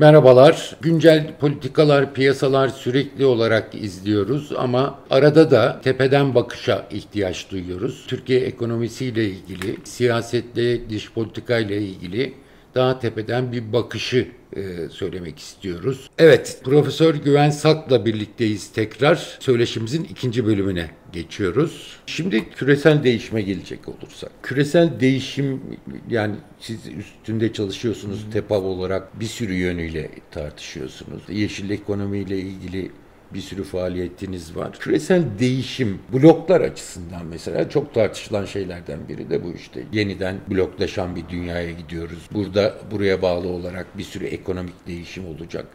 Merhabalar. 0.00 0.76
Güncel 0.80 1.36
politikalar, 1.40 2.14
piyasalar 2.14 2.68
sürekli 2.68 3.24
olarak 3.24 3.74
izliyoruz 3.74 4.52
ama 4.58 4.98
arada 5.10 5.50
da 5.50 5.80
tepeden 5.84 6.34
bakışa 6.34 6.86
ihtiyaç 6.90 7.50
duyuyoruz. 7.50 8.04
Türkiye 8.08 8.40
ekonomisiyle 8.40 9.24
ilgili, 9.24 9.76
siyasetle, 9.84 10.90
dış 10.90 11.12
politikayla 11.12 11.76
ilgili 11.76 12.34
daha 12.74 12.98
tepeden 12.98 13.52
bir 13.52 13.72
bakışı 13.72 14.28
e, 14.56 14.88
söylemek 14.90 15.38
istiyoruz. 15.38 16.10
Evet, 16.18 16.60
Profesör 16.64 17.14
Güven 17.14 17.50
Sak'la 17.50 18.04
birlikteyiz 18.04 18.72
tekrar. 18.72 19.36
Söyleşimizin 19.40 20.04
ikinci 20.04 20.46
bölümüne 20.46 20.90
geçiyoruz. 21.12 21.96
Şimdi 22.06 22.50
küresel 22.50 23.04
değişime 23.04 23.42
gelecek 23.42 23.88
olursak. 23.88 24.30
Küresel 24.42 25.00
değişim 25.00 25.60
yani 26.08 26.34
siz 26.60 26.78
üstünde 26.98 27.52
çalışıyorsunuz 27.52 28.26
TEPAV 28.32 28.62
olarak 28.64 29.20
bir 29.20 29.26
sürü 29.26 29.54
yönüyle 29.54 30.10
tartışıyorsunuz. 30.30 31.22
Yeşil 31.28 31.70
ekonomiyle 31.70 32.38
ilgili 32.38 32.90
bir 33.34 33.40
sürü 33.40 33.62
faaliyetiniz 33.62 34.56
var. 34.56 34.72
Küresel 34.78 35.24
değişim 35.38 35.98
bloklar 36.12 36.60
açısından 36.60 37.26
mesela 37.26 37.68
çok 37.68 37.94
tartışılan 37.94 38.44
şeylerden 38.44 38.98
biri 39.08 39.30
de 39.30 39.44
bu 39.44 39.52
işte. 39.52 39.82
Yeniden 39.92 40.36
bloklaşan 40.50 41.16
bir 41.16 41.28
dünyaya 41.28 41.70
gidiyoruz. 41.70 42.28
Burada 42.32 42.74
buraya 42.90 43.22
bağlı 43.22 43.48
olarak 43.48 43.98
bir 43.98 44.04
sürü 44.04 44.24
ekonomik 44.24 44.86
değişim 44.86 45.26
olacak. 45.26 45.66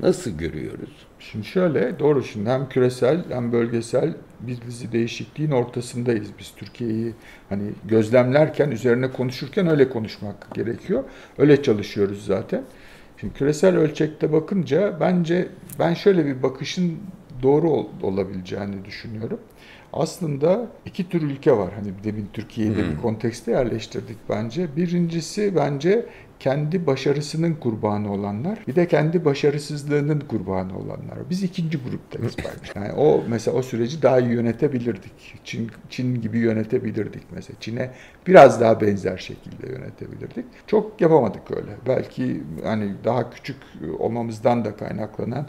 Nasıl 0.00 0.30
görüyoruz? 0.30 0.90
Şimdi 1.18 1.46
şöyle 1.46 1.98
doğru 1.98 2.24
şimdi 2.24 2.50
hem 2.50 2.68
küresel 2.68 3.24
hem 3.28 3.52
bölgesel 3.52 4.14
bir 4.40 4.60
dizi 4.60 4.92
değişikliğin 4.92 5.50
ortasındayız 5.50 6.28
biz 6.38 6.52
Türkiye'yi 6.56 7.14
hani 7.48 7.62
gözlemlerken 7.84 8.70
üzerine 8.70 9.12
konuşurken 9.12 9.66
öyle 9.66 9.88
konuşmak 9.88 10.54
gerekiyor. 10.54 11.04
Öyle 11.38 11.62
çalışıyoruz 11.62 12.24
zaten. 12.26 12.64
Şimdi 13.24 13.36
küresel 13.36 13.76
ölçekte 13.76 14.32
bakınca 14.32 15.00
bence 15.00 15.48
ben 15.78 15.94
şöyle 15.94 16.26
bir 16.26 16.42
bakışın 16.42 16.98
doğru 17.42 17.70
ol, 17.70 17.86
olabileceğini 18.02 18.84
düşünüyorum. 18.84 19.40
Aslında 19.92 20.66
iki 20.84 21.08
tür 21.08 21.22
ülke 21.22 21.52
var. 21.52 21.72
Hani 21.74 22.04
demin 22.04 22.28
Türkiye'yi 22.32 22.76
de 22.76 22.82
hmm. 22.82 22.92
bir 22.92 23.02
kontekste 23.02 23.50
yerleştirdik 23.50 24.16
bence. 24.28 24.76
Birincisi 24.76 25.56
bence 25.56 26.06
kendi 26.40 26.86
başarısının 26.86 27.54
kurbanı 27.54 28.12
olanlar, 28.12 28.58
bir 28.66 28.76
de 28.76 28.88
kendi 28.88 29.24
başarısızlığının 29.24 30.20
kurbanı 30.20 30.78
olanlar. 30.78 31.18
Biz 31.30 31.42
ikinci 31.42 31.78
gruptayız 31.78 32.36
bence. 32.38 32.72
Yani 32.74 32.92
o 32.92 33.22
mesela 33.28 33.56
o 33.56 33.62
süreci 33.62 34.02
daha 34.02 34.20
iyi 34.20 34.30
yönetebilirdik. 34.30 35.40
Çin, 35.44 35.70
Çin 35.90 36.20
gibi 36.20 36.38
yönetebilirdik 36.38 37.22
mesela. 37.30 37.56
Çin'e 37.60 37.90
biraz 38.26 38.60
daha 38.60 38.80
benzer 38.80 39.16
şekilde 39.16 39.66
yönetebilirdik. 39.72 40.44
Çok 40.66 41.00
yapamadık 41.00 41.50
öyle. 41.50 41.70
Belki 41.86 42.42
hani 42.64 42.94
daha 43.04 43.30
küçük 43.30 43.56
olmamızdan 43.98 44.64
da 44.64 44.76
kaynaklanan 44.76 45.46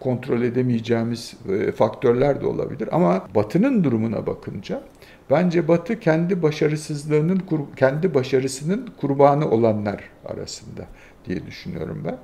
kontrol 0.00 0.42
edemeyeceğimiz 0.42 1.34
e, 1.48 1.72
faktörler 1.72 2.40
de 2.40 2.46
olabilir. 2.46 2.88
Ama 2.92 3.28
Batı'nın 3.34 3.84
durumuna 3.84 4.26
bakınca 4.26 4.82
Bence 5.30 5.68
Batı 5.68 6.00
kendi 6.00 6.42
başarısızlığının, 6.42 7.42
kendi 7.76 8.14
başarısının 8.14 8.88
kurbanı 9.00 9.50
olanlar 9.50 10.00
arasında 10.26 10.82
diye 11.28 11.46
düşünüyorum 11.46 12.02
ben. 12.04 12.18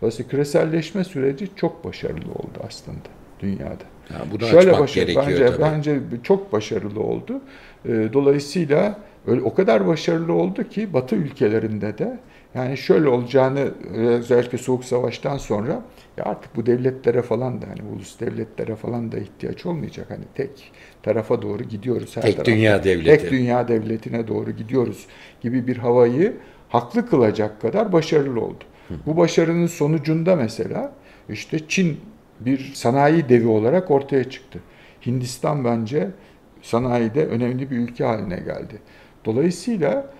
Dolayısıyla 0.00 0.30
küreselleşme 0.30 1.04
süreci 1.04 1.48
çok 1.56 1.84
başarılı 1.84 2.32
oldu 2.32 2.58
aslında 2.66 2.98
dünyada. 3.40 3.84
Ha, 4.08 4.18
bunu 4.32 4.46
Şöyle 4.46 4.78
başarılı, 4.78 5.16
bence, 5.26 5.46
tabii. 5.46 5.62
bence 5.62 6.00
çok 6.22 6.52
başarılı 6.52 7.00
oldu. 7.00 7.40
Ee, 7.88 8.08
dolayısıyla 8.12 8.98
öyle 9.26 9.42
o 9.42 9.54
kadar 9.54 9.86
başarılı 9.86 10.32
oldu 10.32 10.68
ki 10.68 10.92
Batı 10.92 11.16
ülkelerinde 11.16 11.98
de 11.98 12.18
yani 12.54 12.76
şöyle 12.76 13.08
olacağını 13.08 13.74
özellikle 13.94 14.58
Soğuk 14.58 14.84
Savaş'tan 14.84 15.36
sonra 15.36 15.82
ya 16.16 16.24
artık 16.24 16.56
bu 16.56 16.66
devletlere 16.66 17.22
falan 17.22 17.62
da 17.62 17.66
hani 17.68 17.88
ulus 17.94 18.20
devletlere 18.20 18.76
falan 18.76 19.12
da 19.12 19.18
ihtiyaç 19.18 19.66
olmayacak. 19.66 20.06
Hani 20.10 20.24
tek 20.34 20.72
tarafa 21.02 21.42
doğru 21.42 21.62
gidiyoruz. 21.62 22.16
Her 22.16 22.22
tek 22.22 22.32
tarafta. 22.32 22.52
dünya 22.52 22.84
devleti. 22.84 23.22
Tek 23.22 23.30
dünya 23.30 23.68
devletine 23.68 24.28
doğru 24.28 24.50
gidiyoruz 24.50 25.06
gibi 25.40 25.66
bir 25.66 25.76
havayı 25.76 26.36
haklı 26.68 27.10
kılacak 27.10 27.60
kadar 27.60 27.92
başarılı 27.92 28.40
oldu. 28.40 28.64
Hı. 28.88 28.94
Bu 29.06 29.16
başarının 29.16 29.66
sonucunda 29.66 30.36
mesela 30.36 30.92
işte 31.28 31.68
Çin 31.68 32.00
bir 32.40 32.72
sanayi 32.74 33.28
devi 33.28 33.46
olarak 33.46 33.90
ortaya 33.90 34.30
çıktı. 34.30 34.58
Hindistan 35.06 35.64
bence 35.64 36.08
sanayide 36.62 37.26
önemli 37.26 37.70
bir 37.70 37.76
ülke 37.76 38.04
haline 38.04 38.36
geldi. 38.36 38.78
Dolayısıyla 39.24 40.10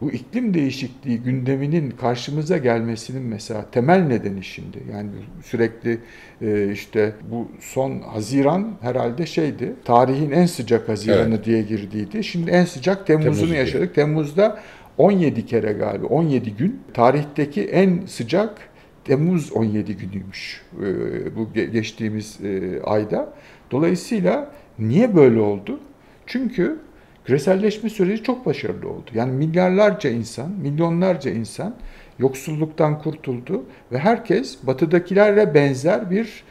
bu 0.00 0.10
iklim 0.10 0.54
değişikliği 0.54 1.18
gündeminin 1.18 1.90
karşımıza 1.90 2.56
gelmesinin 2.56 3.22
mesela 3.22 3.70
temel 3.70 4.00
nedeni 4.00 4.44
şimdi 4.44 4.78
yani 4.92 5.10
sürekli 5.44 5.98
e, 6.42 6.72
işte 6.72 7.12
bu 7.30 7.48
son 7.60 8.00
Haziran 8.00 8.70
herhalde 8.80 9.26
şeydi 9.26 9.72
tarihin 9.84 10.30
en 10.30 10.46
sıcak 10.46 10.88
Haziranı 10.88 11.34
evet. 11.34 11.44
diye 11.44 11.62
girdiydi. 11.62 12.24
Şimdi 12.24 12.50
en 12.50 12.64
sıcak 12.64 13.06
Temmuz'unu 13.06 13.34
Temmuz 13.34 13.56
yaşadık. 13.56 13.94
Temmuz'da 13.94 14.60
17 14.98 15.46
kere 15.46 15.72
galiba 15.72 16.06
17 16.06 16.56
gün 16.56 16.80
tarihteki 16.94 17.64
en 17.64 18.06
sıcak 18.06 18.58
Temmuz 19.04 19.52
17 19.52 19.96
günüymüş 19.96 20.62
e, 20.82 20.86
bu 21.36 21.52
geçtiğimiz 21.52 22.38
e, 22.44 22.82
ayda. 22.82 23.32
Dolayısıyla 23.70 24.50
niye 24.78 25.16
böyle 25.16 25.40
oldu? 25.40 25.80
Çünkü 26.26 26.78
Küreselleşme 27.26 27.90
süreci 27.90 28.22
çok 28.22 28.46
başarılı 28.46 28.88
oldu. 28.88 29.10
Yani 29.14 29.32
milyarlarca 29.32 30.10
insan, 30.10 30.50
milyonlarca 30.50 31.30
insan 31.30 31.74
yoksulluktan 32.18 32.98
kurtuldu 32.98 33.64
ve 33.92 33.98
herkes 33.98 34.58
batıdakilerle 34.62 35.54
benzer 35.54 36.10
bir 36.10 36.44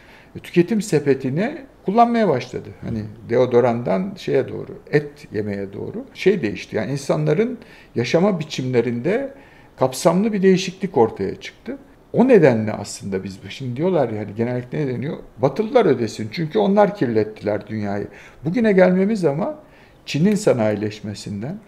tüketim 0.44 0.81
sepetini 0.81 1.58
kullanmaya 1.86 2.30
başladı. 2.30 2.69
Hani 2.81 3.02
deodorandan 3.30 4.13
şeye 4.18 4.50
doğru, 4.50 4.78
et 4.91 5.28
yemeye 5.34 5.74
doğru 5.74 6.06
şey 6.13 6.41
değişti. 6.41 6.75
Yani 6.75 6.92
insanların 6.92 7.57
yaşama 7.96 8.40
biçimlerinde 8.40 9.34
kapsamlı 9.78 10.34
bir 10.34 10.42
değişiklik 10.42 10.97
ortaya 10.97 11.36
çıktı. 11.36 11.78
O 12.13 12.28
nedenle 12.28 12.74
aslında 12.74 13.24
biz 13.24 13.40
şimdi 13.50 13.75
diyorlar 13.78 14.09
ya 14.09 14.19
hani 14.19 14.36
genellikle 14.36 14.80
ne 14.80 14.88
deniyor? 14.88 15.18
Batılılar 15.38 15.86
ödesin. 15.86 16.30
Çünkü 16.31 16.59
onlar 16.59 16.96
kirlettiler 16.96 17.68
dünyayı. 17.68 18.07
Bugüne 18.46 18.72
gelmemiz 18.72 19.25
ama 19.25 19.64
Çin'in 20.05 20.35
sanayileşmesinden, 20.35 21.59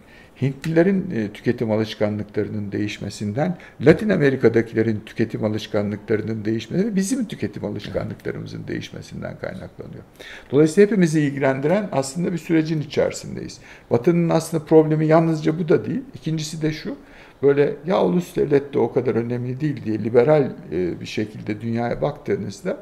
Hintlilerin 0.41 1.11
e, 1.11 1.33
tüketim 1.33 1.71
alışkanlıklarının 1.71 2.71
değişmesinden, 2.71 3.57
Latin 3.81 4.09
Amerika'dakilerin 4.09 5.01
tüketim 5.05 5.43
alışkanlıklarının 5.43 6.45
değişmesinden, 6.45 6.95
bizim 6.95 7.25
tüketim 7.25 7.65
alışkanlıklarımızın 7.65 8.67
değişmesinden 8.67 9.39
kaynaklanıyor. 9.39 10.03
Dolayısıyla 10.51 10.87
hepimizi 10.87 11.21
ilgilendiren 11.21 11.89
aslında 11.91 12.33
bir 12.33 12.37
sürecin 12.37 12.81
içerisindeyiz. 12.81 13.59
Batı'nın 13.91 14.29
aslında 14.29 14.65
problemi 14.65 15.07
yalnızca 15.07 15.59
bu 15.59 15.69
da 15.69 15.85
değil. 15.85 16.01
İkincisi 16.15 16.61
de 16.61 16.73
şu, 16.73 16.95
böyle 17.43 17.75
ya 17.85 18.03
ulus 18.03 18.35
devlet 18.35 18.73
de 18.73 18.79
o 18.79 18.93
kadar 18.93 19.15
önemli 19.15 19.61
değil 19.61 19.83
diye 19.85 20.03
liberal 20.03 20.51
e, 20.71 21.01
bir 21.01 21.05
şekilde 21.05 21.61
dünyaya 21.61 22.01
baktığınızda 22.01 22.77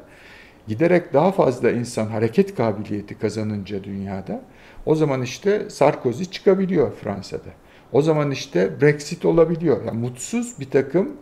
giderek 0.68 1.12
daha 1.12 1.32
fazla 1.32 1.70
insan 1.70 2.06
hareket 2.06 2.54
kabiliyeti 2.54 3.18
kazanınca 3.18 3.84
dünyada 3.84 4.42
o 4.86 4.94
zaman 4.94 5.22
işte 5.22 5.70
Sarkozy 5.70 6.24
çıkabiliyor 6.24 6.92
Fransa'da. 6.92 7.50
O 7.92 8.02
zaman 8.02 8.30
işte 8.30 8.80
Brexit 8.80 9.24
olabiliyor. 9.24 9.84
Yani 9.84 9.98
mutsuz 9.98 10.60
bir 10.60 10.70
takım 10.70 11.12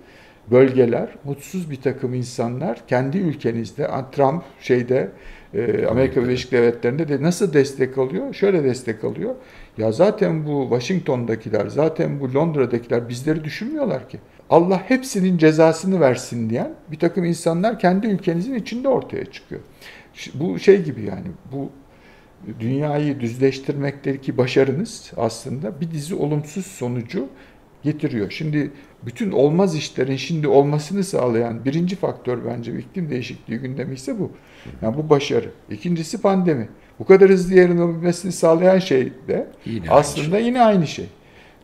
bölgeler, 0.50 1.08
mutsuz 1.24 1.70
bir 1.70 1.80
takım 1.80 2.14
insanlar 2.14 2.86
kendi 2.86 3.18
ülkenizde, 3.18 3.90
Trump 4.12 4.42
şeyde 4.60 5.10
e, 5.54 5.86
Amerika 5.86 6.22
Birleşik 6.22 6.52
Devletleri'nde 6.52 7.08
de 7.08 7.22
nasıl 7.22 7.52
destek 7.52 7.98
alıyor? 7.98 8.34
Şöyle 8.34 8.64
destek 8.64 9.04
alıyor. 9.04 9.34
Ya 9.78 9.92
zaten 9.92 10.46
bu 10.46 10.66
Washington'dakiler, 10.70 11.66
zaten 11.66 12.20
bu 12.20 12.34
Londra'dakiler 12.34 13.08
bizleri 13.08 13.44
düşünmüyorlar 13.44 14.08
ki. 14.08 14.18
Allah 14.50 14.82
hepsinin 14.88 15.38
cezasını 15.38 16.00
versin 16.00 16.50
diyen 16.50 16.74
bir 16.90 16.98
takım 16.98 17.24
insanlar 17.24 17.78
kendi 17.78 18.06
ülkenizin 18.06 18.54
içinde 18.54 18.88
ortaya 18.88 19.24
çıkıyor. 19.24 19.60
Bu 20.34 20.58
şey 20.58 20.82
gibi 20.82 21.02
yani 21.02 21.26
bu 21.52 21.70
dünyayı 22.60 23.20
düzleştirmekteki 23.20 24.38
başarınız 24.38 25.12
aslında 25.16 25.80
bir 25.80 25.90
dizi 25.90 26.14
olumsuz 26.14 26.66
sonucu 26.66 27.28
getiriyor. 27.82 28.30
Şimdi 28.30 28.70
bütün 29.02 29.30
olmaz 29.30 29.76
işlerin 29.76 30.16
şimdi 30.16 30.48
olmasını 30.48 31.04
sağlayan 31.04 31.64
birinci 31.64 31.96
faktör 31.96 32.38
bence 32.44 32.78
iklim 32.78 33.10
değişikliği 33.10 33.58
gündemi 33.58 33.94
ise 33.94 34.18
bu. 34.18 34.30
Yani 34.82 34.96
bu 34.96 35.10
başarı. 35.10 35.50
İkincisi 35.70 36.20
pandemi. 36.20 36.68
Bu 36.98 37.04
kadar 37.04 37.30
hızlı 37.30 37.54
yarınabilmesini 37.54 38.32
sağlayan 38.32 38.78
şey 38.78 39.12
de 39.28 39.46
yine 39.64 39.90
aslında 39.90 40.36
aynı 40.36 40.42
şey. 40.42 40.46
yine 40.46 40.62
aynı 40.62 40.86
şey. 40.86 41.06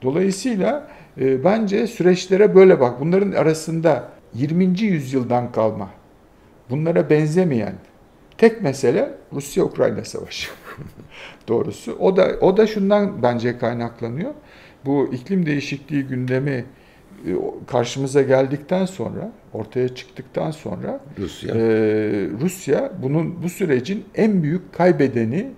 Dolayısıyla 0.02 0.88
e, 1.20 1.44
bence 1.44 1.86
süreçlere 1.86 2.54
böyle 2.54 2.80
bak. 2.80 3.00
Bunların 3.00 3.32
arasında 3.32 4.08
20. 4.34 4.80
yüzyıldan 4.80 5.52
kalma, 5.52 5.90
bunlara 6.70 7.10
benzemeyen 7.10 7.74
tek 8.38 8.62
mesele 8.62 9.14
Rusya-Ukrayna 9.32 10.04
savaşı. 10.04 10.50
Doğrusu. 11.48 11.92
O 11.92 12.16
da 12.16 12.36
o 12.40 12.56
da 12.56 12.66
şundan 12.66 13.22
bence 13.22 13.58
kaynaklanıyor. 13.58 14.34
Bu 14.84 15.10
iklim 15.12 15.46
değişikliği 15.46 16.02
gündemi 16.02 16.64
karşımıza 17.66 18.22
geldikten 18.22 18.86
sonra, 18.86 19.32
ortaya 19.52 19.94
çıktıktan 19.94 20.50
sonra 20.50 21.00
Rusya, 21.18 21.54
e, 21.54 21.60
Rusya 22.40 22.92
bunun 23.02 23.42
bu 23.42 23.48
sürecin 23.48 24.04
en 24.14 24.42
büyük 24.42 24.72
kaybedeni 24.72 25.50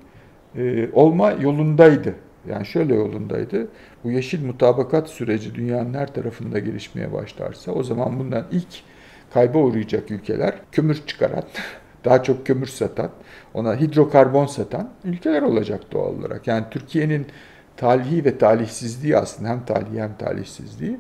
e, 0.57 0.89
olma 0.93 1.31
yolundaydı. 1.33 2.15
Yani 2.49 2.67
şöyle 2.67 2.95
yolundaydı. 2.95 3.69
Bu 4.05 4.11
yeşil 4.11 4.47
mutabakat 4.47 5.09
süreci 5.09 5.55
dünyanın 5.55 5.95
her 5.95 6.15
tarafında 6.15 6.59
gelişmeye 6.59 7.13
başlarsa 7.13 7.73
o 7.73 7.83
zaman 7.83 8.19
bundan 8.19 8.47
ilk 8.53 8.83
kayba 9.35 9.59
uğrayacak 9.59 10.11
ülkeler 10.11 10.55
kömür 10.73 11.03
çıkaran, 11.07 11.43
daha 12.05 12.23
çok 12.23 12.47
kömür 12.47 12.67
satan, 12.67 13.11
ona 13.55 13.81
hidrokarbon 13.81 14.47
satan 14.47 14.91
ülkeler 15.05 15.43
olacak 15.43 15.81
doğal 15.93 16.19
olarak. 16.19 16.47
Yani 16.47 16.65
Türkiye'nin 16.71 17.27
talihi 17.77 18.25
ve 18.25 18.39
talihsizliği 18.39 19.17
aslında 19.17 19.49
hem 19.49 19.65
talihi 19.65 20.01
hem 20.01 20.17
talihsizliği 20.17 20.97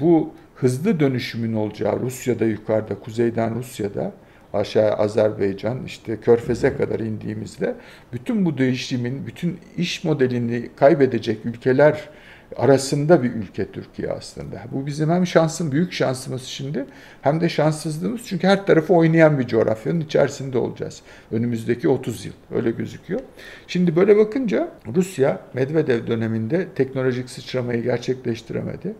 bu 0.00 0.32
hızlı 0.54 1.00
dönüşümün 1.00 1.52
olacağı 1.52 2.00
Rusya'da 2.00 2.44
yukarıda, 2.44 2.94
kuzeyden 2.94 3.54
Rusya'da 3.54 4.12
aşağı 4.52 4.92
Azerbaycan, 4.92 5.84
işte 5.84 6.20
Körfez'e 6.20 6.76
kadar 6.76 7.00
indiğimizde 7.00 7.74
bütün 8.12 8.44
bu 8.44 8.58
değişimin, 8.58 9.26
bütün 9.26 9.58
iş 9.76 10.04
modelini 10.04 10.70
kaybedecek 10.76 11.46
ülkeler 11.46 12.08
arasında 12.56 13.22
bir 13.22 13.32
ülke 13.32 13.70
Türkiye 13.70 14.10
aslında. 14.10 14.62
Bu 14.72 14.86
bizim 14.86 15.10
hem 15.10 15.26
şansın 15.26 15.72
büyük 15.72 15.92
şansımız 15.92 16.42
şimdi 16.42 16.84
hem 17.22 17.40
de 17.40 17.48
şanssızlığımız 17.48 18.20
çünkü 18.24 18.46
her 18.46 18.66
tarafı 18.66 18.94
oynayan 18.94 19.38
bir 19.38 19.46
coğrafyanın 19.46 20.00
içerisinde 20.00 20.58
olacağız. 20.58 21.02
Önümüzdeki 21.32 21.88
30 21.88 22.24
yıl 22.24 22.32
öyle 22.54 22.70
gözüküyor. 22.70 23.20
Şimdi 23.66 23.96
böyle 23.96 24.16
bakınca 24.16 24.68
Rusya 24.94 25.40
Medvedev 25.54 26.06
döneminde 26.06 26.68
teknolojik 26.74 27.30
sıçramayı 27.30 27.82
gerçekleştiremedi. 27.82 28.94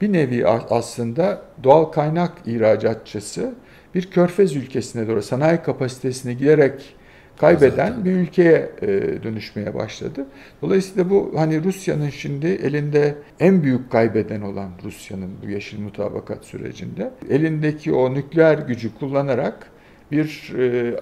Bir 0.00 0.12
nevi 0.12 0.46
aslında 0.46 1.42
doğal 1.64 1.84
kaynak 1.84 2.32
ihracatçısı 2.46 3.54
bir 3.94 4.10
körfez 4.10 4.56
ülkesine 4.56 5.08
doğru 5.08 5.22
sanayi 5.22 5.62
kapasitesini 5.62 6.36
giderek 6.36 6.95
kaybeden 7.38 7.88
Zaten. 7.88 8.04
bir 8.04 8.12
ülkeye 8.12 8.70
e, 8.82 8.88
dönüşmeye 9.22 9.74
başladı. 9.74 10.26
Dolayısıyla 10.62 11.10
bu 11.10 11.32
hani 11.36 11.64
Rusya'nın 11.64 12.08
şimdi 12.08 12.46
elinde 12.46 13.14
en 13.40 13.62
büyük 13.62 13.92
kaybeden 13.92 14.40
olan 14.40 14.70
Rusya'nın 14.84 15.30
bu 15.42 15.50
yeşil 15.50 15.80
mutabakat 15.80 16.44
sürecinde 16.44 17.10
elindeki 17.30 17.92
o 17.92 18.14
nükleer 18.14 18.58
gücü 18.58 18.94
kullanarak 18.98 19.70
bir 20.12 20.52
e, 20.58 20.94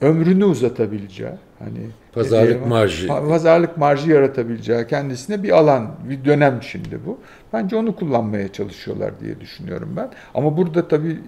ömrünü 0.00 0.44
uzatabileceği 0.44 1.30
hani 1.58 1.78
pazarlık 2.12 2.48
diyeyim, 2.48 2.68
marjı 2.68 3.08
pazarlık 3.08 3.76
marjı 3.76 4.10
yaratabileceği 4.10 4.86
kendisine 4.86 5.42
bir 5.42 5.50
alan, 5.50 5.90
bir 6.08 6.24
dönem 6.24 6.62
şimdi 6.62 6.98
bu. 7.06 7.18
Bence 7.52 7.76
onu 7.76 7.96
kullanmaya 7.96 8.52
çalışıyorlar 8.52 9.20
diye 9.20 9.40
düşünüyorum 9.40 9.92
ben. 9.96 10.10
Ama 10.34 10.56
burada 10.56 10.88
tabii 10.88 11.18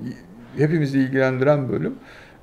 hepimizi 0.57 0.99
ilgilendiren 0.99 1.69
bölüm 1.69 1.95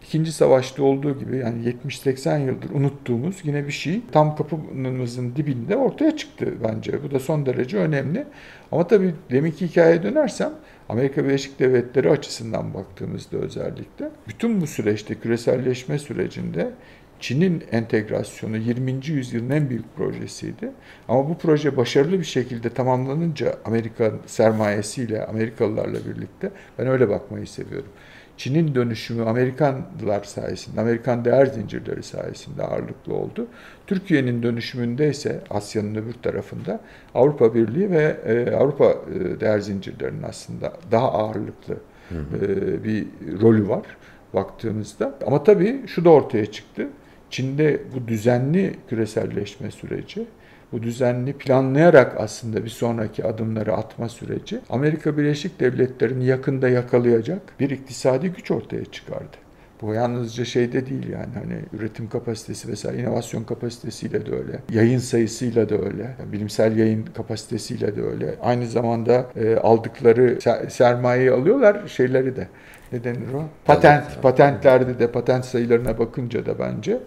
İkinci 0.08 0.32
savaşta 0.32 0.84
olduğu 0.84 1.20
gibi 1.20 1.38
yani 1.38 1.76
70-80 1.88 2.46
yıldır 2.46 2.70
unuttuğumuz 2.70 3.36
yine 3.44 3.68
bir 3.68 3.72
şey 3.72 4.02
tam 4.12 4.36
kapımızın 4.36 5.36
dibinde 5.36 5.76
ortaya 5.76 6.18
çıktı 6.18 6.54
bence. 6.64 7.04
Bu 7.04 7.12
da 7.12 7.20
son 7.20 7.46
derece 7.46 7.78
önemli. 7.78 8.26
Ama 8.72 8.88
tabii 8.88 9.14
deminki 9.32 9.68
hikayeye 9.68 10.04
dönersem 10.04 10.54
Amerika 10.90 11.24
Birleşik 11.24 11.60
Devletleri 11.60 12.10
açısından 12.10 12.74
baktığımızda 12.74 13.38
özellikle 13.38 14.10
bütün 14.28 14.62
bu 14.62 14.68
süreçte 14.68 15.16
küreselleşme 15.16 16.00
sürecinde 16.00 16.72
Çin'in 17.20 17.64
entegrasyonu 17.72 18.58
20. 18.58 18.92
yüzyılın 19.08 19.50
en 19.50 19.70
büyük 19.70 19.96
projesiydi. 19.96 20.72
Ama 21.08 21.30
bu 21.30 21.38
proje 21.38 21.78
başarılı 21.78 22.20
bir 22.20 22.26
şekilde 22.26 22.70
tamamlanınca 22.70 23.56
Amerika 23.66 24.12
sermayesiyle, 24.26 25.26
Amerikalılarla 25.26 26.00
birlikte 26.06 26.52
ben 26.80 26.88
öyle 26.88 27.10
bakmayı 27.10 27.48
seviyorum. 27.48 27.90
Çin'in 28.38 28.76
dönüşümü 28.76 29.24
Amerikanlılar 29.26 30.24
sayesinde, 30.24 30.82
Amerikan 30.82 31.26
değer 31.26 31.46
zincirleri 31.46 32.04
sayesinde 32.04 32.64
ağırlıklı 32.64 33.14
oldu. 33.14 33.48
Türkiye'nin 33.88 34.44
dönüşümünde 34.44 35.10
ise 35.10 35.42
Asya'nın 35.50 35.96
öbür 35.96 36.14
tarafında 36.14 36.80
Avrupa 37.16 37.54
Birliği 37.54 37.92
ve 37.92 38.18
e, 38.26 38.56
Avrupa 38.56 38.86
e, 38.86 39.40
değer 39.40 39.60
zincirlerinin 39.60 40.24
aslında 40.24 40.74
daha 40.92 41.12
ağırlıklı 41.12 41.78
hı 42.10 42.16
hı. 42.16 42.46
E, 42.46 42.84
bir 42.84 43.08
rolü 43.42 43.70
var 43.70 43.86
baktığımızda. 44.34 45.14
Ama 45.28 45.44
tabii 45.44 45.88
şu 45.88 46.06
da 46.06 46.10
ortaya 46.10 46.46
çıktı. 46.46 46.88
Çin'de 47.30 47.82
bu 47.96 48.08
düzenli 48.08 48.74
küreselleşme 48.90 49.72
süreci 49.72 50.26
bu 50.72 50.84
düzenli 50.84 51.34
planlayarak 51.34 52.16
aslında 52.20 52.66
bir 52.66 52.70
sonraki 52.70 53.24
adımları 53.24 53.74
atma 53.74 54.10
süreci 54.10 54.60
Amerika 54.70 55.18
Birleşik 55.18 55.60
Devletleri'ni 55.60 56.26
yakında 56.26 56.70
yakalayacak 56.70 57.42
bir 57.60 57.70
iktisadi 57.70 58.30
güç 58.30 58.52
ortaya 58.52 58.86
çıkardı. 58.86 59.38
Bu 59.82 59.94
yalnızca 59.94 60.46
şeyde 60.46 60.88
değil 60.88 61.10
yani 61.10 61.34
hani 61.34 61.60
üretim 61.74 62.10
kapasitesi 62.10 62.68
vesaire 62.68 63.02
inovasyon 63.02 63.44
kapasitesiyle 63.44 64.26
de 64.26 64.36
öyle. 64.36 64.60
Yayın 64.72 65.00
sayısıyla 65.00 65.70
da 65.70 65.76
öyle. 65.76 66.16
bilimsel 66.32 66.78
yayın 66.78 67.06
kapasitesiyle 67.06 67.96
de 67.96 68.02
öyle. 68.02 68.36
Aynı 68.42 68.68
zamanda 68.68 69.26
e, 69.36 69.56
aldıkları 69.56 70.40
sermayeyi 70.70 71.32
alıyorlar 71.32 71.88
şeyleri 71.88 72.36
de. 72.36 72.48
Ne 72.92 73.04
denir 73.04 73.34
o? 73.36 73.44
Patent. 73.66 74.22
Patentlerde 74.22 75.00
de 75.00 75.12
patent 75.12 75.46
sayılarına 75.46 76.00
bakınca 76.00 76.46
da 76.46 76.60
bence 76.60 77.00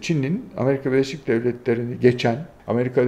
Çin'in 0.00 0.44
Amerika 0.56 0.92
Birleşik 0.92 1.26
Devletleri'ni 1.26 2.00
geçen 2.00 2.38
Amerika 2.66 3.06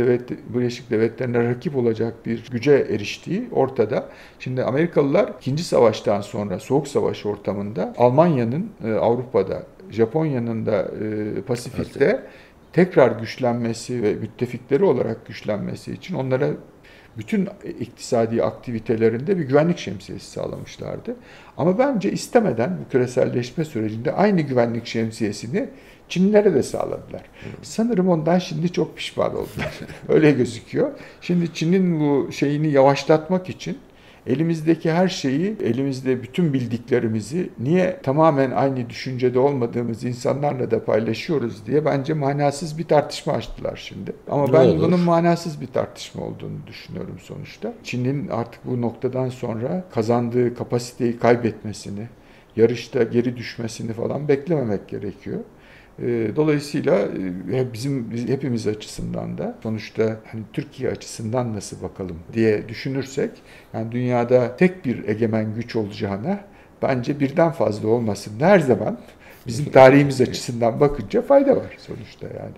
Birleşik 0.55 0.90
Devletleri'ne 0.90 1.44
rakip 1.44 1.76
olacak 1.76 2.26
bir 2.26 2.50
güce 2.50 2.72
eriştiği 2.72 3.49
ortada. 3.52 4.08
Şimdi 4.38 4.64
Amerikalılar 4.64 5.32
2. 5.46 5.64
Savaştan 5.64 6.20
sonra 6.20 6.58
Soğuk 6.61 6.88
Savaş 6.88 7.26
ortamında 7.26 7.94
Almanya'nın 7.99 8.70
e, 8.84 8.93
Avrupa'da, 8.93 9.62
Japonya'nın 9.90 10.67
da 10.67 10.90
e, 11.38 11.43
Pasifik'te 11.43 12.22
tekrar 12.72 13.20
güçlenmesi 13.20 14.02
ve 14.02 14.14
müttefikleri 14.14 14.84
olarak 14.84 15.26
güçlenmesi 15.26 15.93
için 15.93 16.14
onlara 16.14 16.49
bütün 17.19 17.49
iktisadi 17.81 18.43
aktivitelerinde 18.43 19.38
bir 19.38 19.43
güvenlik 19.43 19.78
şemsiyesi 19.78 20.31
sağlamışlardı. 20.31 21.17
Ama 21.56 21.78
bence 21.78 22.12
istemeden 22.12 22.78
bu 22.84 22.90
küreselleşme 22.90 23.64
sürecinde 23.64 24.12
aynı 24.12 24.40
güvenlik 24.40 24.87
şemsiyesini 24.87 25.69
Çinlilere 26.10 26.54
de 26.54 26.62
sağladılar. 26.62 27.22
Sanırım 27.62 28.08
ondan 28.08 28.38
şimdi 28.38 28.72
çok 28.72 28.96
pişman 28.96 29.30
oldular. 29.30 29.80
Öyle 30.08 30.30
gözüküyor. 30.30 30.90
Şimdi 31.20 31.54
Çin'in 31.54 32.00
bu 32.00 32.32
şeyini 32.32 32.70
yavaşlatmak 32.70 33.48
için 33.48 33.79
elimizdeki 34.26 34.93
her 34.93 35.08
şeyi, 35.08 35.56
elimizde 35.64 36.22
bütün 36.22 36.52
bildiklerimizi 36.52 37.50
niye 37.58 38.00
tamamen 38.02 38.50
aynı 38.50 38.90
düşüncede 38.90 39.38
olmadığımız 39.38 40.05
insanlarla 40.05 40.70
da 40.70 40.84
paylaşıyoruz 40.84 41.67
diye 41.67 41.84
bence 41.84 42.14
manasız 42.14 42.79
bir 42.79 42.84
tartışma 42.84 43.32
açtılar 43.32 43.76
şimdi. 43.76 44.12
Ama 44.31 44.46
ne 44.46 44.52
ben 44.52 44.67
olur? 44.67 44.86
bunun 44.86 45.00
manasız 45.00 45.60
bir 45.60 45.67
tartışma 45.67 46.24
olduğunu 46.24 46.67
düşünüyorum 46.67 47.17
sonuçta. 47.22 47.72
Çin'in 47.84 48.29
artık 48.29 48.60
bu 48.64 48.81
noktadan 48.81 49.29
sonra 49.29 49.84
kazandığı 49.94 50.55
kapasiteyi 50.55 51.19
kaybetmesini, 51.19 52.08
yarışta 52.56 53.02
geri 53.02 53.36
düşmesini 53.36 53.93
falan 53.93 54.29
beklememek 54.29 54.88
gerekiyor. 54.88 55.40
Ee, 56.02 56.30
dolayısıyla 56.36 57.08
e, 57.52 57.72
bizim 57.72 58.10
hepimiz 58.26 58.66
açısından 58.66 59.38
da 59.38 59.58
sonuçta 59.62 60.16
hani 60.32 60.42
Türkiye 60.52 60.90
açısından 60.90 61.54
nasıl 61.54 61.82
bakalım 61.82 62.16
diye 62.32 62.69
düşünürsek 62.69 63.30
yani 63.74 63.92
dünyada 63.92 64.56
tek 64.56 64.84
bir 64.84 65.08
egemen 65.08 65.54
güç 65.54 65.76
olacağına 65.76 66.40
bence 66.82 67.20
birden 67.20 67.50
fazla 67.50 67.88
olmasın 67.88 68.32
her 68.40 68.58
zaman 68.58 68.98
bizim 69.46 69.70
tarihimiz 69.70 70.20
açısından 70.20 70.80
bakınca 70.80 71.22
fayda 71.22 71.56
var 71.56 71.76
sonuçta 71.78 72.26
yani. 72.26 72.54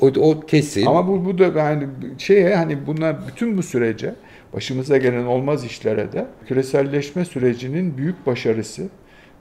O, 0.00 0.06
o 0.06 0.40
kesin. 0.40 0.86
Ama 0.86 1.08
bu, 1.08 1.24
bu 1.24 1.38
da 1.38 1.58
yani 1.58 1.86
şeye 2.18 2.56
hani 2.56 2.86
buna 2.86 3.26
bütün 3.28 3.58
bu 3.58 3.62
sürece 3.62 4.14
başımıza 4.52 4.96
gelen 4.96 5.24
olmaz 5.24 5.64
işlere 5.64 6.12
de 6.12 6.26
küreselleşme 6.46 7.24
sürecinin 7.24 7.98
büyük 7.98 8.26
başarısı 8.26 8.88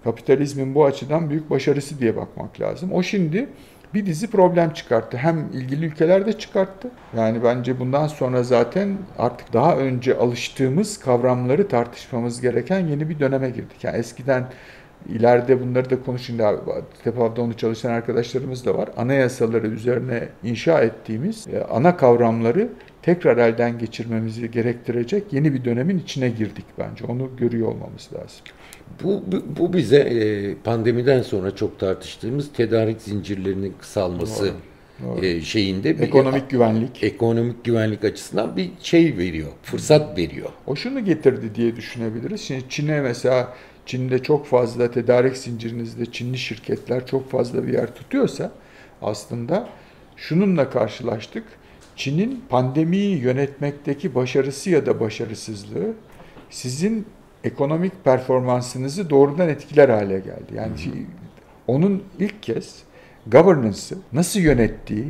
kapitalizmin 0.04 0.76
bu 0.76 0.86
açıdan 0.86 1.30
büyük 1.30 1.50
başarısı 1.50 2.00
diye 2.00 2.16
bakmak 2.16 2.62
lazım. 2.62 2.94
O 2.94 3.04
şimdi 3.04 3.50
bir 3.94 4.06
dizi 4.06 4.28
problem 4.28 4.74
çıkarttı. 4.74 5.18
Hem 5.18 5.50
ilgili 5.54 5.86
ülkelerde 5.86 6.34
çıkarttı. 6.34 6.92
Yani 7.18 7.44
bence 7.44 7.80
bundan 7.80 8.08
sonra 8.08 8.44
zaten 8.44 8.98
artık 9.18 9.54
daha 9.54 9.78
önce 9.78 10.18
alıştığımız 10.18 11.00
kavramları 11.00 11.68
tartışmamız 11.68 12.42
gereken 12.42 12.80
yeni 12.80 13.10
bir 13.10 13.20
döneme 13.20 13.50
girdik. 13.50 13.84
Yani 13.84 13.98
eskiden 13.98 14.46
ileride 15.10 15.62
bunları 15.62 15.90
da 15.90 16.04
konuşun. 16.04 16.42
TEPAV'da 17.04 17.42
onu 17.42 17.58
çalışan 17.58 17.92
arkadaşlarımız 17.92 18.66
da 18.66 18.78
var. 18.78 18.90
Anayasaları 18.98 19.68
üzerine 19.68 20.30
inşa 20.44 20.82
ettiğimiz 20.82 21.48
e, 21.48 21.64
ana 21.64 21.98
kavramları 21.98 22.70
tekrar 23.04 23.38
elden 23.38 23.80
geçirmemizi 23.80 24.52
gerektirecek 24.52 25.34
yeni 25.34 25.54
bir 25.54 25.66
dönemin 25.66 26.00
içine 26.00 26.30
girdik 26.30 26.66
bence. 26.78 27.06
Onu 27.06 27.30
görüyor 27.38 27.68
olmamız 27.68 28.10
lazım. 28.14 28.40
Bu, 29.04 29.24
bu, 29.28 29.44
bu 29.60 29.74
bize 29.74 29.98
e, 29.98 30.56
pandemiden 30.56 31.22
sonra 31.22 31.56
çok 31.56 31.80
tartıştığımız 31.80 32.54
tedarik 32.54 33.02
zincirlerinin 33.02 33.74
kısalması 33.80 34.52
e, 35.22 35.42
şeyinde 35.42 35.98
bir 35.98 36.04
ekonomik 36.04 36.50
güvenlik 36.50 37.04
ekonomik 37.04 37.64
güvenlik 37.64 38.04
açısından 38.04 38.58
bir 38.58 38.70
şey 38.82 39.18
veriyor, 39.18 39.50
fırsat 39.64 40.18
veriyor. 40.18 40.50
O 40.68 40.76
şunu 40.76 41.06
getirdi 41.06 41.56
diye 41.56 41.76
düşünebiliriz. 41.76 42.42
Şimdi 42.42 42.64
Çin'e 42.70 43.02
mesela 43.02 43.54
Çin'de 43.86 44.20
çok 44.20 44.46
fazla 44.46 44.92
tedarik 44.92 45.38
zincirinizde 45.38 46.06
Çinli 46.06 46.38
şirketler 46.38 47.06
çok 47.06 47.32
fazla 47.32 47.68
bir 47.68 47.74
yer 47.74 47.96
tutuyorsa 47.96 48.52
aslında 49.02 49.70
şununla 50.18 50.70
karşılaştık. 50.70 51.44
Çin'in 51.96 52.44
pandemiyi 52.50 53.18
yönetmekteki 53.18 54.16
başarısı 54.16 54.70
ya 54.70 54.86
da 54.86 55.00
başarısızlığı 55.00 55.94
sizin 56.50 57.06
ekonomik 57.44 58.04
performansınızı 58.04 59.10
doğrudan 59.10 59.50
etkiler 59.50 59.90
hale 59.90 60.20
geldi. 60.20 60.54
Yani 60.56 60.86
hı 60.86 60.90
hı. 60.90 61.04
onun 61.68 62.04
ilk 62.20 62.44
kez 62.44 62.84
governance'ı 63.28 63.98
nasıl 64.14 64.40
yönettiği, 64.40 65.06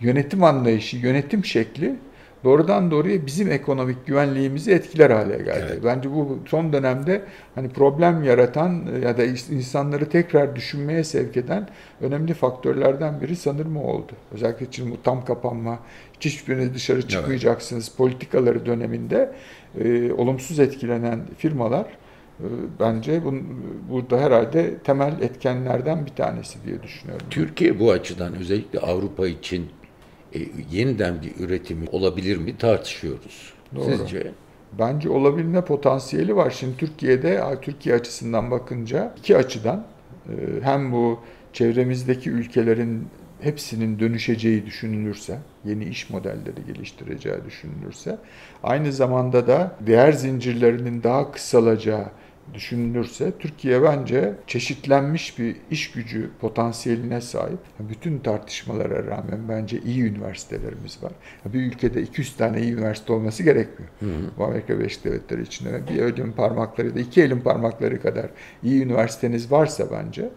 yönetim 0.00 0.44
anlayışı, 0.44 0.96
yönetim 0.96 1.44
şekli 1.44 1.96
doğrudan 2.46 2.90
doğruya 2.90 3.26
bizim 3.26 3.50
ekonomik 3.50 4.06
güvenliğimizi 4.06 4.72
etkiler 4.72 5.10
hale 5.10 5.36
geldi. 5.36 5.66
Evet. 5.70 5.84
Bence 5.84 6.10
bu 6.10 6.38
son 6.46 6.72
dönemde 6.72 7.22
hani 7.54 7.68
problem 7.68 8.24
yaratan 8.24 8.82
ya 9.02 9.18
da 9.18 9.24
insanları 9.24 10.08
tekrar 10.08 10.56
düşünmeye 10.56 11.04
sevk 11.04 11.36
eden 11.36 11.68
önemli 12.00 12.34
faktörlerden 12.34 13.20
biri 13.20 13.36
sanırım 13.36 13.76
oldu. 13.76 14.12
Özellikle 14.32 14.66
için 14.66 14.90
bu 14.90 15.02
tam 15.02 15.24
kapanma, 15.24 15.78
hiç 16.20 16.26
hiçbiriniz 16.26 16.74
dışarı 16.74 17.08
çıkmayacaksınız 17.08 17.88
evet. 17.88 17.98
politikaları 17.98 18.66
döneminde 18.66 19.32
e, 19.84 20.12
olumsuz 20.12 20.60
etkilenen 20.60 21.20
firmalar 21.38 21.86
e, 22.40 22.46
bence 22.80 23.24
bun, 23.24 23.42
burada 23.90 24.20
herhalde 24.20 24.78
temel 24.78 25.22
etkenlerden 25.22 26.06
bir 26.06 26.10
tanesi 26.10 26.58
diye 26.66 26.82
düşünüyorum. 26.82 27.26
Türkiye 27.30 27.80
bu 27.80 27.90
açıdan 27.90 28.34
özellikle 28.34 28.78
Avrupa 28.78 29.28
için 29.28 29.66
e, 30.36 30.48
yeniden 30.70 31.14
bir 31.22 31.44
üretimi 31.44 31.88
olabilir 31.92 32.36
mi 32.36 32.58
tartışıyoruz. 32.58 33.52
Doğru. 33.74 33.96
Sizce? 33.96 34.32
Bence 34.78 35.10
olabilme 35.10 35.64
potansiyeli 35.64 36.36
var. 36.36 36.50
Şimdi 36.50 36.76
Türkiye'de 36.76 37.42
Türkiye 37.62 37.94
açısından 37.94 38.50
bakınca 38.50 39.14
iki 39.18 39.36
açıdan 39.36 39.86
e, 40.28 40.32
hem 40.62 40.92
bu 40.92 41.20
çevremizdeki 41.52 42.30
ülkelerin 42.30 43.08
hepsinin 43.40 43.98
dönüşeceği 43.98 44.66
düşünülürse, 44.66 45.38
yeni 45.64 45.84
iş 45.84 46.10
modelleri 46.10 46.64
geliştireceği 46.66 47.36
düşünülürse, 47.46 48.18
aynı 48.62 48.92
zamanda 48.92 49.46
da 49.46 49.76
değer 49.80 50.12
zincirlerinin 50.12 51.02
daha 51.02 51.32
kısalacağı 51.32 52.06
düşünülürse 52.54 53.32
Türkiye 53.38 53.82
bence 53.82 54.34
çeşitlenmiş 54.46 55.38
bir 55.38 55.56
iş 55.70 55.90
gücü 55.90 56.30
potansiyeline 56.40 57.20
sahip. 57.20 57.58
Bütün 57.80 58.18
tartışmalara 58.18 59.06
rağmen 59.06 59.48
bence 59.48 59.80
iyi 59.80 60.02
üniversitelerimiz 60.02 61.02
var. 61.02 61.12
Bir 61.46 61.60
ülkede 61.60 62.02
200 62.02 62.36
tane 62.36 62.62
iyi 62.62 62.72
üniversite 62.72 63.12
olması 63.12 63.42
gerekmiyor. 63.42 63.92
Hı 64.00 64.06
hı. 64.06 64.30
Bu 64.38 64.44
Amerika 64.44 64.78
Birleşik 64.78 65.04
Devletleri 65.04 65.42
içinde 65.42 65.80
bir 65.90 66.02
elin 66.02 66.32
parmakları 66.32 66.94
da 66.94 67.00
iki 67.00 67.22
elin 67.22 67.40
parmakları 67.40 68.02
kadar 68.02 68.26
iyi 68.62 68.82
üniversiteniz 68.82 69.52
varsa 69.52 69.86
bence 69.90 70.28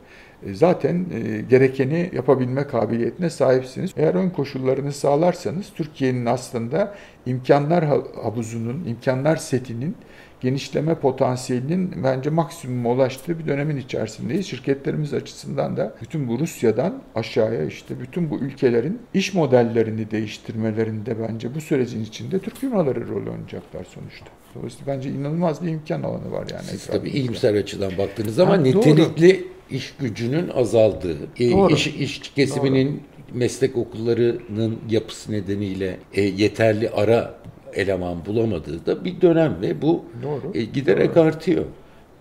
e, 0.45 0.53
zaten 0.53 1.05
e, 1.13 1.41
gerekeni 1.41 2.09
yapabilme 2.13 2.67
kabiliyetine 2.67 3.29
sahipsiniz. 3.29 3.91
Eğer 3.97 4.15
ön 4.15 4.29
koşullarını 4.29 4.91
sağlarsanız 4.91 5.65
Türkiye'nin 5.75 6.25
aslında 6.25 6.95
imkanlar 7.25 7.85
havuzunun, 8.23 8.85
imkanlar 8.85 9.35
setinin 9.35 9.95
genişleme 10.41 10.95
potansiyelinin 10.95 12.03
bence 12.03 12.29
maksimuma 12.29 12.89
ulaştığı 12.89 13.39
bir 13.39 13.47
dönemin 13.47 13.77
içerisindeyiz. 13.77 14.47
Şirketlerimiz 14.47 15.13
açısından 15.13 15.77
da 15.77 15.95
bütün 16.01 16.27
bu 16.27 16.39
Rusya'dan 16.39 17.01
aşağıya 17.15 17.65
işte 17.65 17.99
bütün 17.99 18.29
bu 18.29 18.39
ülkelerin 18.39 18.99
iş 19.13 19.33
modellerini 19.33 20.11
değiştirmelerinde 20.11 21.15
bence 21.19 21.55
bu 21.55 21.61
sürecin 21.61 22.03
içinde 22.03 22.39
Türk 22.39 22.57
firmaları 22.57 23.07
rol 23.07 23.31
oynayacaklar 23.31 23.85
sonuçta. 23.85 24.25
Dolayısıyla 24.55 24.93
bence 24.93 25.09
inanılmaz 25.09 25.63
bir 25.63 25.69
imkan 25.69 26.03
alanı 26.03 26.31
var 26.31 26.47
yani. 26.51 26.63
Siz 26.63 26.85
tabii 26.85 27.09
iyimser 27.09 27.53
açıdan 27.53 27.91
baktığınız 27.97 28.35
zaman 28.35 28.57
ha, 28.57 28.61
nitelikli 28.61 29.39
doğru. 29.39 29.47
iş 29.71 29.93
gücünün 29.99 30.49
azaldığı, 30.49 31.17
e, 31.39 31.51
doğru. 31.51 31.73
iş, 31.73 31.87
iş 31.87 32.19
kesiminin 32.19 32.87
doğru. 32.87 33.37
meslek 33.37 33.77
okullarının 33.77 34.79
yapısı 34.89 35.31
nedeniyle 35.31 35.97
e, 36.13 36.21
yeterli 36.21 36.89
ara 36.89 37.39
eleman 37.79 38.25
bulamadığı 38.25 38.85
da 38.85 39.05
bir 39.05 39.21
dönem 39.21 39.57
ve 39.61 39.81
bu 39.81 40.05
doğru, 40.23 40.51
e, 40.53 40.63
giderek 40.63 41.15
doğru. 41.15 41.23
artıyor. 41.23 41.65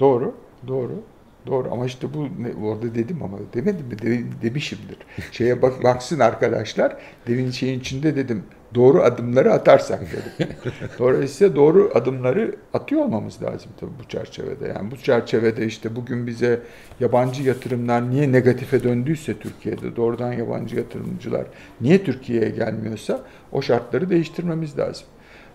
Doğru, 0.01 0.35
doğru. 0.69 1.03
Doğru 1.47 1.69
ama 1.73 1.87
işte 1.87 2.15
bu 2.15 2.25
ne, 2.25 2.67
orada 2.67 2.95
dedim 2.95 3.23
ama 3.23 3.39
demedim 3.55 3.87
mi 3.87 3.99
de, 3.99 4.21
demişimdir. 4.43 4.97
Şeye 5.33 5.63
bak 5.63 5.73
baksın 5.85 6.19
arkadaşlar 6.19 6.97
demin 7.27 7.51
şeyin 7.51 7.81
içinde 7.81 8.17
dedim 8.17 8.43
doğru 8.75 9.03
adımları 9.03 9.53
atarsak 9.53 10.01
dedim. 10.01 10.49
Dolayısıyla 10.99 11.57
doğru 11.57 11.91
adımları 11.95 12.57
atıyor 12.75 13.03
olmamız 13.03 13.43
lazım 13.43 13.71
tabii 13.81 13.91
bu 14.05 14.09
çerçevede. 14.09 14.69
Yani 14.69 14.91
bu 14.91 14.97
çerçevede 14.97 15.67
işte 15.67 15.97
bugün 15.97 16.27
bize 16.27 16.61
yabancı 17.01 17.43
yatırımlar 17.43 18.11
niye 18.11 18.33
negatife 18.33 18.83
döndüyse 18.83 19.39
Türkiye'de 19.39 19.97
doğrudan 19.97 20.33
yabancı 20.33 20.77
yatırımcılar 20.77 21.47
niye 21.81 22.05
Türkiye'ye 22.05 22.51
gelmiyorsa 22.51 23.21
o 23.53 23.63
şartları 23.63 24.11
değiştirmemiz 24.11 24.79
lazım. 24.79 25.07